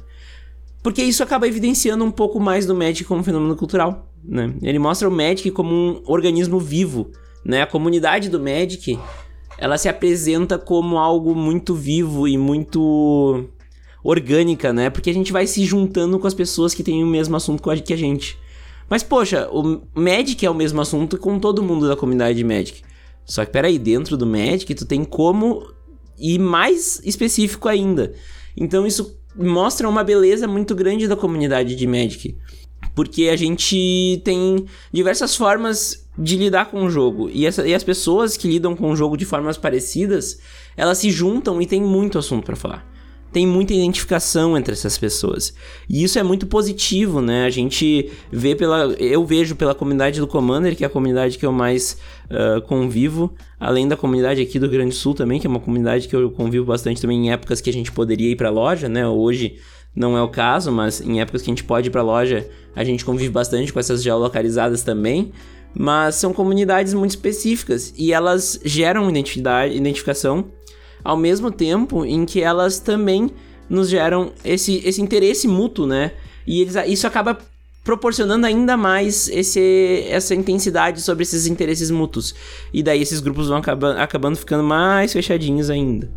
porque 0.82 1.02
isso 1.02 1.22
acaba 1.22 1.46
evidenciando 1.46 2.04
um 2.04 2.10
pouco 2.10 2.38
mais 2.40 2.64
do 2.64 2.74
Magic 2.74 3.04
como 3.04 3.22
fenômeno 3.22 3.56
cultural, 3.56 4.10
né? 4.24 4.54
Ele 4.62 4.78
mostra 4.78 5.08
o 5.08 5.12
Magic 5.12 5.50
como 5.50 5.74
um 5.74 6.02
organismo 6.06 6.58
vivo, 6.58 7.10
né? 7.44 7.62
A 7.62 7.66
comunidade 7.66 8.28
do 8.28 8.40
Magic, 8.40 8.98
ela 9.58 9.76
se 9.76 9.88
apresenta 9.88 10.58
como 10.58 10.98
algo 10.98 11.34
muito 11.34 11.74
vivo 11.74 12.28
e 12.28 12.38
muito 12.38 13.44
orgânica, 14.10 14.72
né? 14.72 14.88
Porque 14.88 15.10
a 15.10 15.12
gente 15.12 15.32
vai 15.32 15.46
se 15.46 15.64
juntando 15.66 16.18
com 16.18 16.26
as 16.26 16.32
pessoas 16.32 16.72
que 16.72 16.82
têm 16.82 17.04
o 17.04 17.06
mesmo 17.06 17.36
assunto 17.36 17.62
que 17.84 17.92
a 17.92 17.96
gente. 17.96 18.38
Mas, 18.88 19.02
poxa, 19.02 19.46
o 19.52 19.82
Magic 19.94 20.44
é 20.46 20.50
o 20.50 20.54
mesmo 20.54 20.80
assunto 20.80 21.18
com 21.18 21.38
todo 21.38 21.62
mundo 21.62 21.86
da 21.86 21.94
comunidade 21.94 22.38
de 22.38 22.44
Magic. 22.44 22.82
Só 23.22 23.44
que, 23.44 23.52
peraí, 23.52 23.78
dentro 23.78 24.16
do 24.16 24.26
Magic, 24.26 24.74
tu 24.74 24.86
tem 24.86 25.04
como 25.04 25.70
ir 26.18 26.38
mais 26.38 27.02
específico 27.04 27.68
ainda. 27.68 28.14
Então, 28.56 28.86
isso 28.86 29.18
mostra 29.36 29.86
uma 29.86 30.02
beleza 30.02 30.48
muito 30.48 30.74
grande 30.74 31.06
da 31.06 31.14
comunidade 31.14 31.76
de 31.76 31.86
Magic. 31.86 32.34
Porque 32.94 33.28
a 33.28 33.36
gente 33.36 34.22
tem 34.24 34.64
diversas 34.90 35.36
formas 35.36 36.08
de 36.16 36.38
lidar 36.38 36.70
com 36.70 36.82
o 36.82 36.90
jogo. 36.90 37.28
E, 37.30 37.44
essa, 37.44 37.68
e 37.68 37.74
as 37.74 37.84
pessoas 37.84 38.38
que 38.38 38.48
lidam 38.48 38.74
com 38.74 38.90
o 38.90 38.96
jogo 38.96 39.18
de 39.18 39.26
formas 39.26 39.58
parecidas, 39.58 40.40
elas 40.78 40.96
se 40.96 41.10
juntam 41.10 41.60
e 41.60 41.66
tem 41.66 41.82
muito 41.82 42.18
assunto 42.18 42.46
para 42.46 42.56
falar 42.56 42.97
tem 43.32 43.46
muita 43.46 43.74
identificação 43.74 44.56
entre 44.56 44.72
essas 44.72 44.96
pessoas. 44.96 45.54
E 45.88 46.02
isso 46.02 46.18
é 46.18 46.22
muito 46.22 46.46
positivo, 46.46 47.20
né? 47.20 47.44
A 47.44 47.50
gente 47.50 48.10
vê 48.32 48.54
pela. 48.54 48.94
Eu 48.94 49.24
vejo 49.24 49.54
pela 49.54 49.74
comunidade 49.74 50.20
do 50.20 50.26
Commander, 50.26 50.74
que 50.76 50.84
é 50.84 50.86
a 50.86 50.90
comunidade 50.90 51.38
que 51.38 51.44
eu 51.44 51.52
mais 51.52 51.98
uh, 52.30 52.60
convivo, 52.62 53.34
além 53.60 53.86
da 53.86 53.96
comunidade 53.96 54.40
aqui 54.40 54.58
do 54.58 54.68
Grande 54.68 54.94
Sul 54.94 55.14
também, 55.14 55.38
que 55.38 55.46
é 55.46 55.50
uma 55.50 55.60
comunidade 55.60 56.08
que 56.08 56.16
eu 56.16 56.30
convivo 56.30 56.64
bastante 56.64 57.00
também 57.00 57.26
em 57.26 57.32
épocas 57.32 57.60
que 57.60 57.70
a 57.70 57.72
gente 57.72 57.92
poderia 57.92 58.30
ir 58.30 58.36
pra 58.36 58.50
loja, 58.50 58.88
né? 58.88 59.06
Hoje 59.06 59.56
não 59.94 60.16
é 60.16 60.22
o 60.22 60.28
caso, 60.28 60.72
mas 60.72 61.00
em 61.00 61.20
épocas 61.20 61.42
que 61.42 61.50
a 61.50 61.52
gente 61.52 61.64
pode 61.64 61.88
ir 61.88 61.90
pra 61.90 62.02
loja, 62.02 62.48
a 62.74 62.84
gente 62.84 63.04
convive 63.04 63.30
bastante 63.30 63.72
com 63.72 63.80
essas 63.80 64.02
geolocalizadas 64.02 64.82
também. 64.82 65.32
Mas 65.74 66.14
são 66.14 66.32
comunidades 66.32 66.94
muito 66.94 67.10
específicas 67.10 67.92
e 67.96 68.12
elas 68.12 68.58
geram 68.64 69.08
identidade, 69.08 69.76
identificação 69.76 70.46
ao 71.08 71.16
mesmo 71.16 71.50
tempo 71.50 72.04
em 72.04 72.26
que 72.26 72.42
elas 72.42 72.78
também 72.80 73.30
nos 73.66 73.88
geram 73.88 74.30
esse, 74.44 74.82
esse 74.84 75.00
interesse 75.00 75.48
mútuo, 75.48 75.86
né? 75.86 76.12
E 76.46 76.60
eles, 76.60 76.74
isso 76.86 77.06
acaba 77.06 77.38
proporcionando 77.82 78.44
ainda 78.44 78.76
mais 78.76 79.26
esse, 79.28 80.04
essa 80.10 80.34
intensidade 80.34 81.00
sobre 81.00 81.22
esses 81.22 81.46
interesses 81.46 81.90
mútuos. 81.90 82.34
E 82.74 82.82
daí 82.82 83.00
esses 83.00 83.20
grupos 83.20 83.48
vão 83.48 83.56
acabando, 83.56 83.98
acabando 83.98 84.36
ficando 84.36 84.62
mais 84.62 85.10
fechadinhos 85.10 85.70
ainda, 85.70 86.12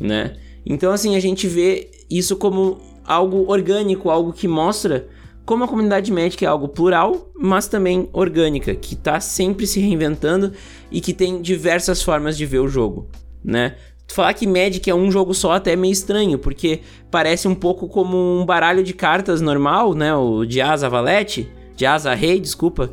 né? 0.00 0.38
Então, 0.64 0.92
assim, 0.92 1.14
a 1.14 1.20
gente 1.20 1.46
vê 1.46 1.90
isso 2.10 2.34
como 2.34 2.80
algo 3.04 3.50
orgânico, 3.52 4.08
algo 4.08 4.32
que 4.32 4.48
mostra 4.48 5.08
como 5.44 5.64
a 5.64 5.68
comunidade 5.68 6.10
médica 6.10 6.46
é 6.46 6.48
algo 6.48 6.68
plural, 6.68 7.30
mas 7.38 7.68
também 7.68 8.08
orgânica, 8.14 8.74
que 8.74 8.94
está 8.94 9.20
sempre 9.20 9.66
se 9.66 9.78
reinventando 9.78 10.54
e 10.90 11.02
que 11.02 11.12
tem 11.12 11.42
diversas 11.42 12.02
formas 12.02 12.38
de 12.38 12.46
ver 12.46 12.60
o 12.60 12.68
jogo, 12.68 13.10
né? 13.44 13.76
Falar 14.12 14.34
que 14.34 14.46
Magic 14.46 14.90
é 14.90 14.94
um 14.94 15.10
jogo 15.10 15.32
só 15.32 15.52
até 15.52 15.72
é 15.72 15.76
meio 15.76 15.92
estranho, 15.92 16.38
porque 16.38 16.80
parece 17.10 17.48
um 17.48 17.54
pouco 17.54 17.88
como 17.88 18.16
um 18.16 18.44
baralho 18.44 18.84
de 18.84 18.92
cartas 18.92 19.40
normal, 19.40 19.94
né? 19.94 20.14
O 20.14 20.44
de 20.44 20.60
Asa 20.60 20.86
Valete, 20.86 21.50
de 21.74 21.86
Asa 21.86 22.12
Rei, 22.12 22.38
desculpa. 22.38 22.90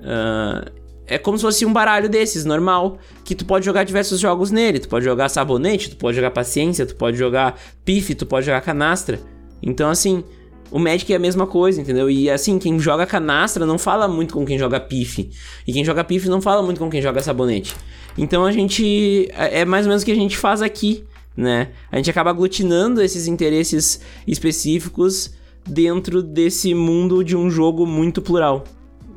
Uh, 0.00 0.70
é 1.06 1.18
como 1.18 1.36
se 1.36 1.42
fosse 1.42 1.66
um 1.66 1.72
baralho 1.72 2.08
desses, 2.08 2.46
normal, 2.46 2.96
que 3.24 3.34
tu 3.34 3.44
pode 3.44 3.66
jogar 3.66 3.84
diversos 3.84 4.18
jogos 4.18 4.50
nele. 4.50 4.78
Tu 4.78 4.88
pode 4.88 5.04
jogar 5.04 5.28
sabonete, 5.28 5.90
tu 5.90 5.96
pode 5.96 6.16
jogar 6.16 6.30
paciência, 6.30 6.86
tu 6.86 6.96
pode 6.96 7.18
jogar 7.18 7.60
pife, 7.84 8.14
tu 8.14 8.24
pode 8.24 8.46
jogar 8.46 8.62
canastra. 8.62 9.20
Então, 9.62 9.90
assim, 9.90 10.24
o 10.70 10.78
Magic 10.78 11.12
é 11.12 11.16
a 11.16 11.20
mesma 11.20 11.46
coisa, 11.46 11.80
entendeu? 11.80 12.10
E 12.10 12.28
assim, 12.30 12.58
quem 12.58 12.78
joga 12.78 13.06
canastra 13.06 13.64
não 13.64 13.78
fala 13.78 14.08
muito 14.08 14.34
com 14.34 14.44
quem 14.44 14.58
joga 14.58 14.80
pife. 14.80 15.30
E 15.66 15.72
quem 15.72 15.84
joga 15.84 16.02
pife 16.02 16.28
não 16.28 16.40
fala 16.40 16.62
muito 16.62 16.78
com 16.78 16.90
quem 16.90 17.00
joga 17.00 17.22
sabonete. 17.22 17.74
Então 18.16 18.44
a 18.44 18.52
gente. 18.52 19.28
É, 19.32 19.60
é 19.60 19.64
mais 19.64 19.86
ou 19.86 19.90
menos 19.90 20.02
o 20.02 20.06
que 20.06 20.12
a 20.12 20.16
gente 20.16 20.36
faz 20.36 20.62
aqui, 20.62 21.04
né? 21.36 21.70
A 21.90 21.96
gente 21.96 22.10
acaba 22.10 22.30
aglutinando 22.30 23.02
esses 23.02 23.26
interesses 23.26 24.00
específicos 24.26 25.32
dentro 25.66 26.22
desse 26.22 26.74
mundo 26.74 27.24
de 27.24 27.36
um 27.36 27.50
jogo 27.50 27.86
muito 27.86 28.20
plural. 28.20 28.64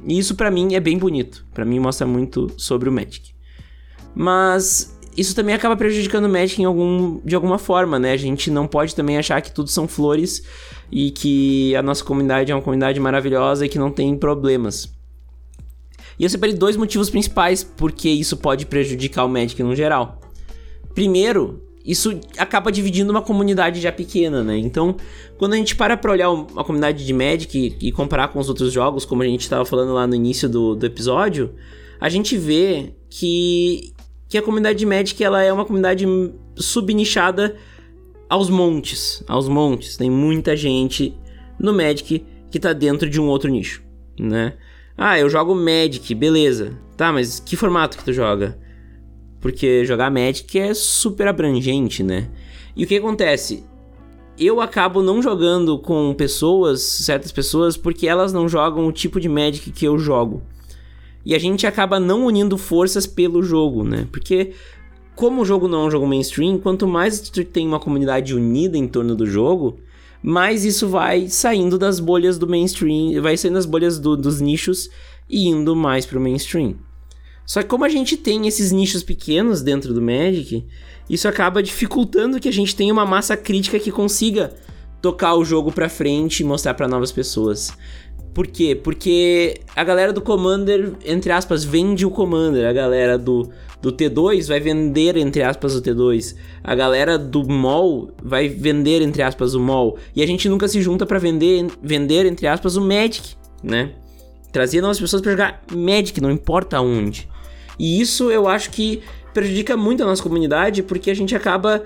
E 0.07 0.17
isso 0.17 0.35
para 0.35 0.49
mim 0.49 0.75
é 0.75 0.79
bem 0.79 0.97
bonito. 0.97 1.45
Para 1.53 1.65
mim 1.65 1.79
mostra 1.79 2.07
muito 2.07 2.51
sobre 2.57 2.87
o 2.87 2.91
Magic. 2.91 3.31
Mas 4.15 4.96
isso 5.17 5.33
também 5.33 5.55
acaba 5.55 5.75
prejudicando 5.75 6.25
o 6.25 6.29
Magic 6.29 6.61
em 6.61 6.65
algum, 6.65 7.19
de 7.25 7.33
alguma 7.33 7.57
forma, 7.57 7.97
né? 7.97 8.11
A 8.11 8.17
gente 8.17 8.51
não 8.51 8.67
pode 8.67 8.93
também 8.93 9.17
achar 9.17 9.41
que 9.41 9.51
tudo 9.51 9.69
são 9.69 9.87
flores 9.87 10.43
e 10.91 11.09
que 11.09 11.75
a 11.75 11.81
nossa 11.81 12.03
comunidade 12.03 12.51
é 12.51 12.55
uma 12.55 12.61
comunidade 12.61 12.99
maravilhosa 12.99 13.65
e 13.65 13.69
que 13.69 13.79
não 13.79 13.91
tem 13.91 14.15
problemas. 14.15 14.95
E 16.19 16.23
eu 16.23 16.29
separei 16.29 16.55
dois 16.55 16.75
motivos 16.75 17.09
principais 17.09 17.63
porque 17.63 18.09
isso 18.09 18.37
pode 18.37 18.67
prejudicar 18.67 19.25
o 19.25 19.29
Magic 19.29 19.61
no 19.63 19.75
geral. 19.75 20.21
Primeiro, 20.93 21.63
isso 21.83 22.19
acaba 22.37 22.71
dividindo 22.71 23.09
uma 23.09 23.21
comunidade 23.21 23.79
já 23.79 23.91
pequena, 23.91 24.43
né? 24.43 24.57
Então, 24.57 24.97
quando 25.37 25.53
a 25.53 25.55
gente 25.57 25.75
para 25.75 25.95
pra 25.97 26.11
olhar 26.11 26.29
uma 26.29 26.63
comunidade 26.63 27.05
de 27.05 27.13
Magic 27.13 27.77
e, 27.81 27.91
comparar 27.91 28.27
com 28.27 28.39
os 28.39 28.49
outros 28.49 28.73
jogos, 28.73 29.05
como 29.05 29.23
a 29.23 29.25
gente 29.25 29.41
estava 29.41 29.65
falando 29.65 29.93
lá 29.93 30.05
no 30.05 30.13
início 30.13 30.49
do, 30.49 30.75
do 30.75 30.85
episódio, 30.85 31.55
a 31.99 32.09
gente 32.09 32.37
vê 32.37 32.93
que, 33.09 33.93
que 34.27 34.37
a 34.37 34.41
comunidade 34.41 34.79
de 34.79 34.85
Magic 34.85 35.23
ela 35.23 35.41
é 35.41 35.51
uma 35.51 35.65
comunidade 35.65 36.05
subnichada 36.55 37.55
aos 38.29 38.49
montes. 38.49 39.23
Aos 39.27 39.47
montes. 39.47 39.95
Tem 39.97 40.09
muita 40.09 40.55
gente 40.55 41.17
no 41.59 41.73
Magic 41.73 42.25
que 42.51 42.59
tá 42.59 42.73
dentro 42.73 43.09
de 43.09 43.19
um 43.19 43.27
outro 43.27 43.49
nicho, 43.49 43.83
né? 44.19 44.53
Ah, 44.97 45.19
eu 45.19 45.29
jogo 45.29 45.55
Magic, 45.55 46.13
beleza. 46.15 46.77
Tá, 46.95 47.13
mas 47.13 47.39
que 47.39 47.55
formato 47.55 47.97
que 47.97 48.03
tu 48.03 48.11
joga? 48.11 48.57
Porque 49.39 49.85
jogar 49.85 50.09
Magic 50.09 50.57
é 50.57 50.73
super 50.73 51.27
abrangente, 51.27 52.03
né? 52.03 52.29
E 52.75 52.83
o 52.83 52.87
que 52.87 52.97
acontece? 52.97 53.63
Eu 54.37 54.59
acabo 54.61 55.01
não 55.01 55.21
jogando 55.21 55.79
com 55.79 56.13
pessoas, 56.13 56.81
certas 56.81 57.31
pessoas, 57.31 57.77
porque 57.77 58.07
elas 58.07 58.33
não 58.33 58.47
jogam 58.47 58.87
o 58.87 58.91
tipo 58.91 59.19
de 59.19 59.29
Magic 59.29 59.71
que 59.71 59.85
eu 59.85 59.97
jogo. 59.97 60.41
E 61.27 61.35
a 61.35 61.39
gente 61.39 61.67
acaba 61.67 61.99
não 61.99 62.25
unindo 62.25 62.57
forças 62.57 63.05
pelo 63.05 63.43
jogo, 63.43 63.83
né? 63.83 64.07
Porque 64.13 64.53
como 65.13 65.41
o 65.41 65.45
jogo 65.45 65.67
não 65.67 65.83
é 65.83 65.87
um 65.87 65.91
jogo 65.91 66.07
mainstream, 66.07 66.57
quanto 66.57 66.87
mais 66.87 67.19
tu 67.19 67.43
tem 67.43 67.67
uma 67.67 67.81
comunidade 67.81 68.33
unida 68.33 68.77
em 68.77 68.87
torno 68.87 69.13
do 69.13 69.25
jogo, 69.25 69.77
mais 70.23 70.63
isso 70.63 70.87
vai 70.87 71.27
saindo 71.27 71.77
das 71.77 71.99
bolhas 71.99 72.39
do 72.39 72.47
mainstream, 72.47 73.21
vai 73.21 73.35
saindo 73.35 73.55
das 73.55 73.65
bolhas 73.65 73.99
do, 73.99 74.15
dos 74.15 74.39
nichos 74.39 74.89
e 75.29 75.49
indo 75.49 75.75
mais 75.75 76.05
pro 76.05 76.21
mainstream. 76.21 76.75
Só 77.45 77.61
que 77.61 77.67
como 77.67 77.83
a 77.83 77.89
gente 77.89 78.15
tem 78.15 78.47
esses 78.47 78.71
nichos 78.71 79.03
pequenos 79.03 79.61
dentro 79.61 79.93
do 79.93 80.01
Magic, 80.01 80.65
isso 81.09 81.27
acaba 81.27 81.61
dificultando 81.61 82.39
que 82.39 82.47
a 82.47 82.53
gente 82.53 82.73
tenha 82.73 82.93
uma 82.93 83.05
massa 83.05 83.35
crítica 83.35 83.77
que 83.79 83.91
consiga 83.91 84.55
tocar 85.01 85.35
o 85.35 85.43
jogo 85.43 85.73
pra 85.73 85.89
frente 85.89 86.39
e 86.39 86.45
mostrar 86.45 86.73
para 86.73 86.87
novas 86.87 87.11
pessoas. 87.11 87.73
Por 88.37 88.45
quê? 88.45 88.75
Porque 88.75 89.61
a 89.75 89.83
galera 89.83 90.13
do 90.13 90.21
Commander, 90.21 90.93
entre 91.03 91.31
aspas, 91.31 91.63
vende 91.63 92.05
o 92.05 92.11
Commander. 92.11 92.69
A 92.69 92.71
galera 92.71 93.17
do, 93.17 93.49
do 93.81 93.91
T2 93.91 94.47
vai 94.47 94.59
vender, 94.59 95.17
entre 95.17 95.41
aspas, 95.41 95.75
o 95.75 95.81
T2. 95.81 96.35
A 96.63 96.75
galera 96.75 97.17
do 97.17 97.43
MOL 97.49 98.11
vai 98.21 98.47
vender, 98.47 99.01
entre 99.01 99.23
aspas, 99.23 99.55
o 99.55 99.59
MOL. 99.59 99.97
E 100.15 100.21
a 100.21 100.27
gente 100.27 100.47
nunca 100.47 100.67
se 100.67 100.83
junta 100.83 101.03
para 101.03 101.17
vender, 101.17 101.65
vender, 101.81 102.27
entre 102.27 102.45
aspas, 102.45 102.75
o 102.75 102.81
Magic, 102.81 103.35
né? 103.63 103.93
Trazer 104.51 104.81
novas 104.81 104.99
pessoas 104.99 105.23
para 105.23 105.31
jogar 105.31 105.63
Magic, 105.73 106.21
não 106.21 106.29
importa 106.29 106.79
onde. 106.79 107.27
E 107.79 107.99
isso 107.99 108.29
eu 108.29 108.47
acho 108.47 108.69
que 108.69 109.01
prejudica 109.33 109.75
muito 109.75 110.03
a 110.03 110.05
nossa 110.05 110.21
comunidade, 110.21 110.83
porque 110.83 111.09
a 111.09 111.15
gente 111.15 111.35
acaba 111.35 111.81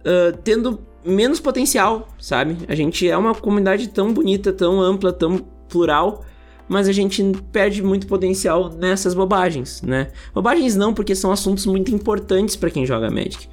uh, 0.00 0.36
tendo 0.42 0.80
menos 1.04 1.38
potencial, 1.38 2.08
sabe? 2.18 2.56
A 2.66 2.74
gente 2.74 3.08
é 3.08 3.16
uma 3.16 3.36
comunidade 3.36 3.88
tão 3.90 4.12
bonita, 4.12 4.52
tão 4.52 4.80
ampla, 4.80 5.12
tão 5.12 5.52
plural, 5.72 6.24
mas 6.68 6.88
a 6.88 6.92
gente 6.92 7.22
perde 7.50 7.82
muito 7.82 8.06
potencial 8.06 8.70
nessas 8.70 9.14
bobagens, 9.14 9.82
né? 9.82 10.08
Bobagens 10.34 10.76
não, 10.76 10.94
porque 10.94 11.14
são 11.14 11.32
assuntos 11.32 11.66
muito 11.66 11.92
importantes 11.94 12.56
para 12.56 12.70
quem 12.70 12.86
joga 12.86 13.10
Magic. 13.10 13.48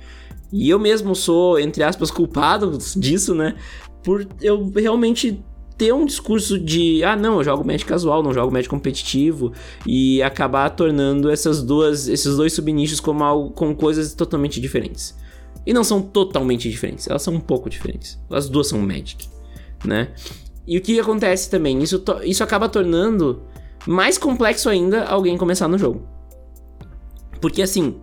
E 0.52 0.70
eu 0.70 0.80
mesmo 0.80 1.16
sou, 1.16 1.60
entre 1.60 1.84
aspas, 1.84 2.12
culpado 2.12 2.78
disso, 2.98 3.34
né? 3.34 3.56
Por 4.04 4.28
eu 4.42 4.72
realmente 4.76 5.44
ter 5.78 5.94
um 5.94 6.06
discurso 6.06 6.60
de, 6.60 7.02
ah, 7.06 7.16
não, 7.16 7.38
eu 7.38 7.44
jogo 7.44 7.66
Magic 7.66 7.86
casual, 7.86 8.22
não 8.22 8.34
jogo 8.34 8.52
Magic 8.52 8.70
competitivo, 8.70 9.54
e 9.88 10.22
acabar 10.22 10.70
tornando 10.70 11.30
essas 11.30 11.64
duas, 11.64 12.08
esses 12.10 12.36
dois 12.36 12.52
subnichos 12.52 13.00
como 13.00 13.24
algo, 13.24 13.52
com 13.52 13.74
coisas 13.74 14.14
totalmente 14.14 14.60
diferentes. 14.60 15.16
E 15.66 15.74
não 15.74 15.84
são 15.84 16.02
totalmente 16.02 16.70
diferentes, 16.70 17.08
elas 17.08 17.22
são 17.22 17.34
um 17.34 17.40
pouco 17.40 17.70
diferentes. 17.70 18.20
As 18.30 18.50
duas 18.50 18.68
são 18.68 18.80
Magic, 18.80 19.30
né? 19.86 20.10
E 20.70 20.78
o 20.78 20.82
que 20.82 21.00
acontece 21.00 21.50
também? 21.50 21.82
Isso, 21.82 22.04
isso 22.24 22.44
acaba 22.44 22.70
tornando 22.70 23.42
mais 23.88 24.20
complexo 24.20 24.70
ainda 24.70 25.04
alguém 25.06 25.36
começar 25.36 25.68
no 25.68 25.80
jogo. 25.80 26.08
Porque 27.42 27.64
assim, 27.64 27.96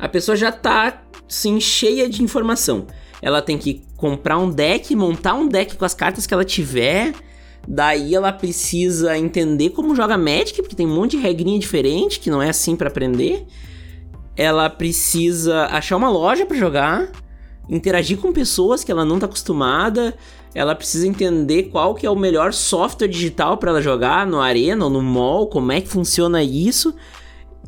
a 0.00 0.08
pessoa 0.08 0.36
já 0.36 0.50
tá 0.50 1.00
assim, 1.30 1.60
cheia 1.60 2.08
de 2.08 2.20
informação. 2.20 2.88
ela 3.22 3.40
tem 3.40 3.56
que 3.56 3.84
comprar 3.96 4.36
um 4.36 4.50
deck, 4.50 4.96
montar 4.96 5.34
um 5.34 5.46
deck 5.46 5.76
com 5.76 5.84
as 5.84 5.94
cartas 5.94 6.26
que 6.26 6.34
ela 6.34 6.44
tiver. 6.44 7.14
Daí 7.68 8.16
ela 8.16 8.32
precisa 8.32 9.16
entender 9.16 9.70
como 9.70 9.94
joga 9.94 10.18
Magic, 10.18 10.60
porque 10.60 10.74
tem 10.74 10.88
um 10.88 10.94
monte 10.96 11.12
de 11.12 11.18
regrinha 11.18 11.56
diferente 11.56 12.18
que 12.18 12.28
não 12.28 12.42
é 12.42 12.48
assim 12.48 12.74
para 12.74 12.88
aprender. 12.88 13.46
Ela 14.36 14.68
precisa 14.68 15.66
achar 15.66 15.96
uma 15.96 16.10
loja 16.10 16.44
para 16.44 16.56
jogar, 16.56 17.12
interagir 17.68 18.18
com 18.18 18.32
pessoas 18.32 18.82
que 18.82 18.90
ela 18.90 19.04
não 19.04 19.20
tá 19.20 19.26
acostumada. 19.26 20.16
Ela 20.54 20.74
precisa 20.74 21.06
entender 21.06 21.64
qual 21.64 21.94
que 21.94 22.06
é 22.06 22.10
o 22.10 22.16
melhor 22.16 22.52
software 22.52 23.08
digital 23.08 23.56
para 23.56 23.70
ela 23.70 23.82
jogar 23.82 24.26
no 24.26 24.40
Arena 24.40 24.84
ou 24.84 24.90
no 24.90 25.02
Mall, 25.02 25.46
como 25.46 25.72
é 25.72 25.80
que 25.80 25.88
funciona 25.88 26.42
isso. 26.42 26.94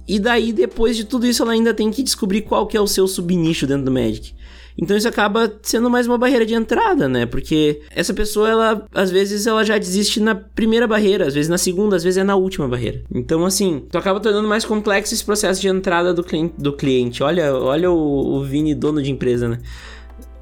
E 0.06 0.18
daí, 0.18 0.52
depois 0.52 0.96
de 0.96 1.04
tudo 1.04 1.26
isso, 1.26 1.42
ela 1.42 1.52
ainda 1.52 1.72
tem 1.72 1.90
que 1.90 2.02
descobrir 2.02 2.42
qual 2.42 2.66
que 2.66 2.76
é 2.76 2.80
o 2.80 2.86
seu 2.86 3.08
subnicho 3.08 3.66
dentro 3.66 3.86
do 3.86 3.90
Magic. 3.90 4.34
Então 4.76 4.96
isso 4.96 5.06
acaba 5.06 5.52
sendo 5.62 5.88
mais 5.88 6.06
uma 6.06 6.18
barreira 6.18 6.44
de 6.44 6.54
entrada, 6.54 7.08
né? 7.08 7.26
Porque 7.26 7.80
essa 7.94 8.12
pessoa, 8.12 8.48
ela, 8.48 8.86
às 8.92 9.10
vezes, 9.10 9.46
ela 9.46 9.64
já 9.64 9.78
desiste 9.78 10.18
na 10.18 10.34
primeira 10.34 10.86
barreira, 10.86 11.26
às 11.26 11.34
vezes 11.34 11.48
na 11.48 11.58
segunda, 11.58 11.96
às 11.96 12.02
vezes 12.02 12.18
é 12.18 12.24
na 12.24 12.34
última 12.34 12.66
barreira. 12.66 13.02
Então, 13.14 13.46
assim, 13.46 13.84
tu 13.90 13.96
acaba 13.96 14.18
tornando 14.18 14.48
mais 14.48 14.64
complexo 14.64 15.14
esse 15.14 15.24
processo 15.24 15.60
de 15.60 15.68
entrada 15.68 16.12
do 16.12 16.24
cliente. 16.24 16.54
Do 16.58 16.72
cliente. 16.72 17.22
Olha, 17.22 17.54
olha 17.54 17.90
o, 17.90 18.34
o 18.34 18.42
Vini, 18.42 18.74
dono 18.74 19.00
de 19.00 19.10
empresa, 19.10 19.48
né? 19.48 19.58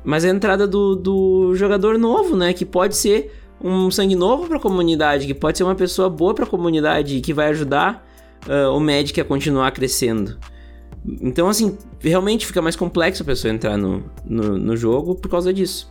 Mas 0.05 0.25
a 0.25 0.29
entrada 0.29 0.67
do, 0.67 0.97
do 0.97 1.55
jogador 1.55 1.99
novo, 1.99 2.37
né? 2.37 2.53
Que 2.53 2.65
pode 2.65 2.97
ser 2.97 3.33
um 3.63 3.91
sangue 3.91 4.17
novo 4.17 4.49
para 4.49 4.57
a 4.57 4.61
comunidade, 4.61 5.27
que 5.27 5.35
pode 5.35 5.57
ser 5.57 5.65
uma 5.65 5.75
pessoa 5.75 6.11
boa 6.11 6.35
para 6.35 6.45
a 6.45 6.49
comunidade 6.49 7.17
e 7.17 7.21
que 7.21 7.33
vai 7.33 7.49
ajudar 7.49 8.05
uh, 8.47 8.75
o 8.75 8.81
Magic 8.81 9.21
a 9.21 9.25
continuar 9.25 9.71
crescendo. 9.71 10.37
Então, 11.21 11.49
assim, 11.49 11.77
realmente 12.01 12.47
fica 12.47 12.63
mais 12.63 12.77
complexo 12.77 13.23
a 13.23 13.27
pessoa 13.27 13.53
entrar 13.53 13.77
no, 13.77 14.05
no, 14.25 14.59
no, 14.59 14.77
jogo 14.77 15.15
por 15.15 15.29
causa 15.29 15.53
disso. 15.53 15.91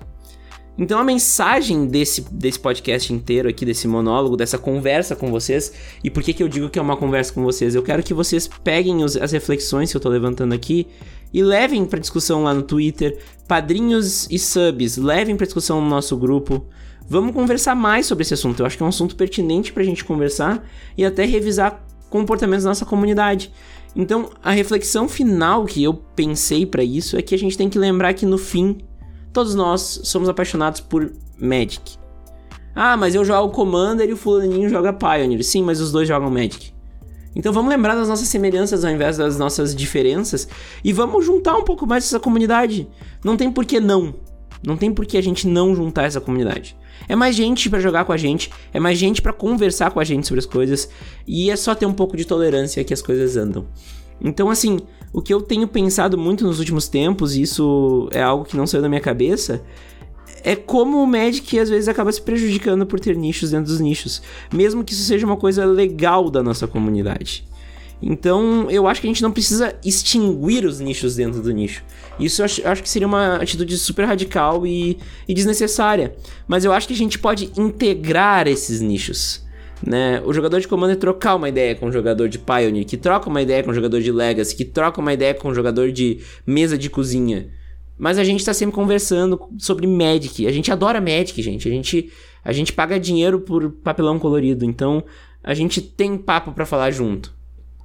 Então, 0.78 0.98
a 0.98 1.04
mensagem 1.04 1.86
desse, 1.86 2.22
desse 2.32 2.58
podcast 2.58 3.12
inteiro 3.12 3.50
aqui, 3.50 3.66
desse 3.66 3.88
monólogo, 3.88 4.38
dessa 4.38 4.58
conversa 4.58 5.16
com 5.16 5.30
vocês, 5.30 5.74
e 6.02 6.10
por 6.10 6.24
que, 6.24 6.34
que 6.34 6.42
eu 6.42 6.48
digo 6.48 6.70
que 6.70 6.80
é 6.80 6.82
uma 6.82 6.96
conversa 6.96 7.34
com 7.34 7.44
vocês? 7.44 7.76
Eu 7.76 7.84
quero 7.84 8.02
que 8.02 8.14
vocês 8.14 8.48
peguem 8.64 9.04
os, 9.04 9.18
as 9.18 9.34
reflexões 9.34 9.92
que 9.92 9.98
eu 9.98 10.02
tô 10.02 10.08
levantando 10.08 10.54
aqui 10.54 10.88
e 11.34 11.42
levem 11.42 11.86
para 11.86 12.00
discussão 12.00 12.44
lá 12.44 12.54
no 12.54 12.64
Twitter, 12.64 13.18
padrinhos 13.48 14.28
e 14.30 14.38
subs, 14.38 14.98
levem 14.98 15.36
para 15.36 15.46
discussão 15.46 15.82
no 15.82 15.90
nosso 15.90 16.16
grupo. 16.18 16.66
Vamos 17.08 17.34
conversar 17.34 17.76
mais 17.76 18.06
sobre 18.06 18.24
esse 18.24 18.34
assunto. 18.34 18.62
Eu 18.62 18.66
acho 18.66 18.78
que 18.78 18.84
é 18.84 18.86
um 18.86 18.90
assunto 18.90 19.16
pertinente 19.16 19.74
pra 19.74 19.84
gente 19.84 20.06
conversar 20.06 20.66
e 20.98 21.04
até 21.04 21.26
revisar 21.26 21.86
comportamentos 22.10 22.64
da 22.64 22.70
nossa 22.70 22.86
comunidade. 22.86 23.52
Então, 23.96 24.30
a 24.42 24.52
reflexão 24.52 25.10
final 25.10 25.66
que 25.66 25.84
eu 25.84 25.94
pensei 25.94 26.66
para 26.66 26.84
isso 26.84 27.18
é 27.18 27.22
que 27.22 27.36
a 27.36 27.38
gente 27.38 27.58
tem 27.58 27.70
que 27.70 27.78
lembrar 27.78 28.14
que 28.14 28.26
no 28.26 28.38
fim, 28.38 28.78
todos 29.34 29.56
nós 29.56 30.02
somos 30.04 30.30
apaixonados 30.30 30.80
por 30.80 31.12
Magic. 31.38 31.98
Ah, 32.74 32.96
mas 32.96 33.16
eu 33.16 33.26
jogo 33.26 33.54
Commander 33.54 34.10
e 34.10 34.14
o 34.14 34.18
fulaninho 34.18 34.70
joga 34.70 34.94
Pioneer. 34.94 35.44
Sim, 35.44 35.64
mas 35.64 35.82
os 35.82 35.92
dois 35.92 36.08
jogam 36.08 36.30
Magic. 36.30 36.74
Então 37.36 37.54
vamos 37.54 37.70
lembrar 37.70 37.96
das 37.96 38.08
nossas 38.08 38.28
semelhanças 38.28 38.84
ao 38.84 38.92
invés 38.92 39.18
das 39.18 39.38
nossas 39.38 39.76
diferenças 39.76 40.48
e 40.84 40.92
vamos 40.92 41.26
juntar 41.26 41.56
um 41.56 41.64
pouco 41.64 41.88
mais 41.88 42.04
essa 42.04 42.20
comunidade. 42.20 42.88
Não 43.24 43.38
tem 43.38 43.52
por 43.52 43.66
que 43.66 43.80
não. 43.80 44.14
Não 44.66 44.78
tem 44.78 44.94
por 44.94 45.06
que 45.06 45.18
a 45.18 45.22
gente 45.22 45.48
não 45.48 45.76
juntar 45.76 46.04
essa 46.04 46.22
comunidade. 46.22 46.78
É 47.08 47.16
mais 47.16 47.36
gente 47.36 47.70
para 47.70 47.80
jogar 47.80 48.06
com 48.06 48.14
a 48.14 48.18
gente, 48.18 48.52
é 48.74 48.80
mais 48.80 48.98
gente 48.98 49.22
para 49.22 49.34
conversar 49.34 49.92
com 49.92 50.00
a 50.00 50.04
gente 50.04 50.28
sobre 50.28 50.40
as 50.40 50.46
coisas 50.46 50.90
e 51.26 51.50
é 51.50 51.56
só 51.56 51.74
ter 51.74 51.86
um 51.86 51.94
pouco 51.94 52.16
de 52.16 52.26
tolerância 52.26 52.84
que 52.84 52.94
as 52.94 53.02
coisas 53.02 53.38
andam. 53.38 53.66
Então, 54.24 54.50
assim, 54.52 54.80
o 55.12 55.22
que 55.22 55.34
eu 55.34 55.42
tenho 55.42 55.68
pensado 55.68 56.18
muito 56.18 56.46
nos 56.46 56.60
últimos 56.60 56.88
tempos, 56.88 57.36
e 57.36 57.42
isso 57.42 58.08
é 58.12 58.22
algo 58.22 58.46
que 58.46 58.56
não 58.56 58.68
saiu 58.68 58.84
da 58.84 58.90
minha 58.90 59.02
cabeça, 59.02 59.64
é 60.44 60.56
como 60.56 61.02
o 61.02 61.08
Magic 61.08 61.60
às 61.60 61.70
vezes 61.70 61.88
acaba 61.88 62.12
se 62.12 62.22
prejudicando 62.22 62.86
por 62.86 63.00
ter 63.00 63.16
nichos 63.16 63.52
dentro 63.52 63.68
dos 63.68 63.80
nichos, 63.80 64.22
mesmo 64.54 64.84
que 64.84 64.94
isso 64.94 65.04
seja 65.04 65.26
uma 65.26 65.38
coisa 65.38 65.66
legal 65.66 66.30
da 66.30 66.42
nossa 66.42 66.68
comunidade. 66.68 67.46
Então, 68.02 68.70
eu 68.72 68.88
acho 68.88 69.00
que 69.00 69.06
a 69.06 69.10
gente 69.10 69.22
não 69.22 69.32
precisa 69.32 69.76
extinguir 69.86 70.66
os 70.66 70.80
nichos 70.80 71.16
dentro 71.16 71.40
do 71.42 71.52
nicho. 71.52 71.84
Isso 72.20 72.42
eu 72.42 72.46
acho, 72.46 72.62
eu 72.62 72.72
acho 72.72 72.82
que 72.82 72.90
seria 72.90 73.08
uma 73.08 73.36
atitude 73.36 73.78
super 73.78 74.06
radical 74.06 74.66
e, 74.66 74.98
e, 75.28 75.34
desnecessária. 75.34 76.16
Mas 76.48 76.66
eu 76.66 76.74
acho 76.74 76.88
que 76.88 76.94
a 76.94 76.98
gente 76.98 77.20
pode 77.20 77.52
integrar 77.56 78.48
esses 78.48 78.82
nichos. 78.82 79.46
Né? 79.86 80.22
O 80.26 80.34
jogador 80.34 80.60
de 80.60 80.68
Commander 80.68 80.98
trocar 80.98 81.36
uma 81.36 81.50
ideia 81.50 81.76
com 81.76 81.88
o 81.88 81.92
jogador 81.92 82.28
de 82.28 82.40
Pioneer, 82.40 82.86
que 82.86 82.98
troca 82.98 83.30
uma 83.30 83.42
ideia 83.42 83.64
com 83.64 83.70
o 83.70 83.74
jogador 83.74 84.02
de 84.02 84.12
Legacy, 84.12 84.56
que 84.56 84.66
troca 84.66 85.00
uma 85.00 85.14
ideia 85.14 85.36
com 85.36 85.50
o 85.50 85.54
jogador 85.54 85.92
de 85.92 86.20
mesa 86.46 86.78
de 86.78 86.90
cozinha. 86.90 87.50
Mas 88.02 88.18
a 88.18 88.24
gente 88.24 88.44
tá 88.44 88.52
sempre 88.52 88.74
conversando 88.74 89.40
sobre 89.60 89.86
Magic. 89.86 90.48
A 90.48 90.52
gente 90.52 90.72
adora 90.72 91.00
Magic, 91.00 91.40
gente. 91.40 91.68
A 91.68 91.72
gente, 91.72 92.12
a 92.44 92.52
gente 92.52 92.74
paga 92.74 93.00
dinheiro 93.00 93.42
por 93.42 93.70
papelão 93.70 94.18
colorido. 94.18 94.66
Então, 94.66 95.04
a 95.44 95.54
gente 95.54 95.80
tem 95.80 96.18
papo 96.18 96.52
para 96.52 96.66
falar 96.66 96.90
junto. 96.90 97.32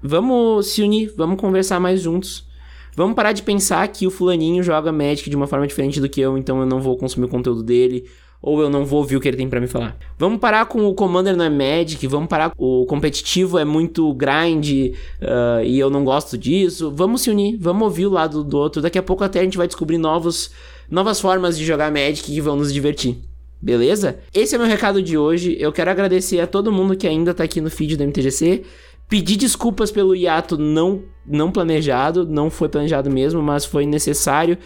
Vamos 0.03 0.69
se 0.69 0.81
unir, 0.81 1.13
vamos 1.15 1.39
conversar 1.39 1.79
mais 1.79 2.01
juntos. 2.01 2.49
Vamos 2.97 3.15
parar 3.15 3.33
de 3.33 3.43
pensar 3.43 3.87
que 3.89 4.07
o 4.07 4.11
fulaninho 4.11 4.63
joga 4.63 4.91
Magic 4.91 5.29
de 5.29 5.37
uma 5.37 5.47
forma 5.47 5.67
diferente 5.67 6.01
do 6.01 6.09
que 6.09 6.23
eu, 6.23 6.39
então 6.39 6.61
eu 6.61 6.67
não 6.67 6.81
vou 6.81 6.97
consumir 6.97 7.27
o 7.27 7.29
conteúdo 7.29 7.63
dele, 7.63 8.09
ou 8.41 8.61
eu 8.61 8.71
não 8.71 8.85
vou 8.85 9.01
ouvir 9.01 9.17
o 9.17 9.21
que 9.21 9.29
ele 9.29 9.37
tem 9.37 9.49
para 9.49 9.61
me 9.61 9.67
falar. 9.67 9.97
Vamos 10.19 10.39
parar 10.39 10.67
com 10.67 10.87
o 10.87 10.95
Commander 10.95 11.37
não 11.37 11.45
é 11.45 11.51
Magic, 11.51 12.07
vamos 12.07 12.29
parar 12.29 12.51
com 12.51 12.83
o 12.83 12.87
competitivo 12.87 13.59
é 13.59 13.65
muito 13.65 14.13
grind 14.15 14.69
uh, 14.71 15.65
e 15.65 15.79
eu 15.79 15.91
não 15.91 16.05
gosto 16.05 16.37
disso. 16.39 16.93
Vamos 16.95 17.23
se 17.23 17.31
unir, 17.31 17.57
vamos 17.59 17.83
ouvir 17.83 18.07
o 18.07 18.11
lado 18.11 18.45
do 18.45 18.57
outro. 18.57 18.83
Daqui 18.83 18.99
a 18.99 19.03
pouco 19.03 19.25
até 19.25 19.41
a 19.41 19.43
gente 19.43 19.57
vai 19.57 19.67
descobrir 19.67 19.99
novos, 19.99 20.51
novas 20.91 21.21
formas 21.21 21.59
de 21.59 21.65
jogar 21.65 21.91
Magic 21.91 22.23
que 22.23 22.41
vão 22.41 22.57
nos 22.57 22.73
divertir. 22.73 23.19
Beleza? 23.61 24.19
Esse 24.35 24.55
é 24.55 24.59
meu 24.59 24.67
recado 24.67 25.03
de 25.03 25.17
hoje. 25.17 25.57
Eu 25.59 25.73
quero 25.73 25.91
agradecer 25.91 26.41
a 26.41 26.47
todo 26.47 26.71
mundo 26.71 26.97
que 26.97 27.09
ainda 27.09 27.33
tá 27.33 27.45
aqui 27.45 27.61
no 27.61 27.71
feed 27.71 27.97
do 27.97 28.05
MTGC. 28.05 28.63
Pedir 29.09 29.37
desculpas 29.37 29.91
pelo 29.91 30.15
hiato 30.15 30.59
não, 30.59 31.03
não 31.25 31.51
planejado, 31.51 32.27
não 32.27 32.51
foi 32.51 32.69
planejado 32.69 33.09
mesmo, 33.09 33.41
mas 33.41 33.65
foi 33.65 33.87
necessário. 33.87 34.59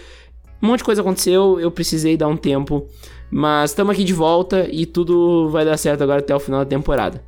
Um 0.63 0.69
monte 0.69 0.79
de 0.79 0.85
coisa 0.85 1.01
aconteceu, 1.01 1.59
eu 1.61 1.71
precisei 1.71 2.17
dar 2.17 2.29
um 2.29 2.37
tempo, 2.37 2.87
mas 3.31 3.71
estamos 3.71 3.93
aqui 3.93 4.05
de 4.05 4.13
volta 4.13 4.69
e 4.71 4.85
tudo 4.85 5.49
vai 5.51 5.65
dar 5.65 5.77
certo 5.77 6.03
agora 6.03 6.21
até 6.21 6.35
o 6.35 6.41
final 6.41 6.61
da 6.61 6.67
temporada. 6.69 7.23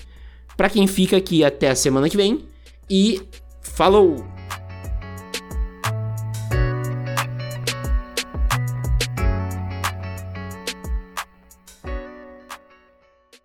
Para 0.56 0.68
quem 0.68 0.86
fica 0.86 1.16
aqui 1.16 1.44
até 1.44 1.70
a 1.70 1.74
semana 1.74 2.08
que 2.08 2.16
vem 2.16 2.44
e 2.90 3.22
falou! 3.60 4.41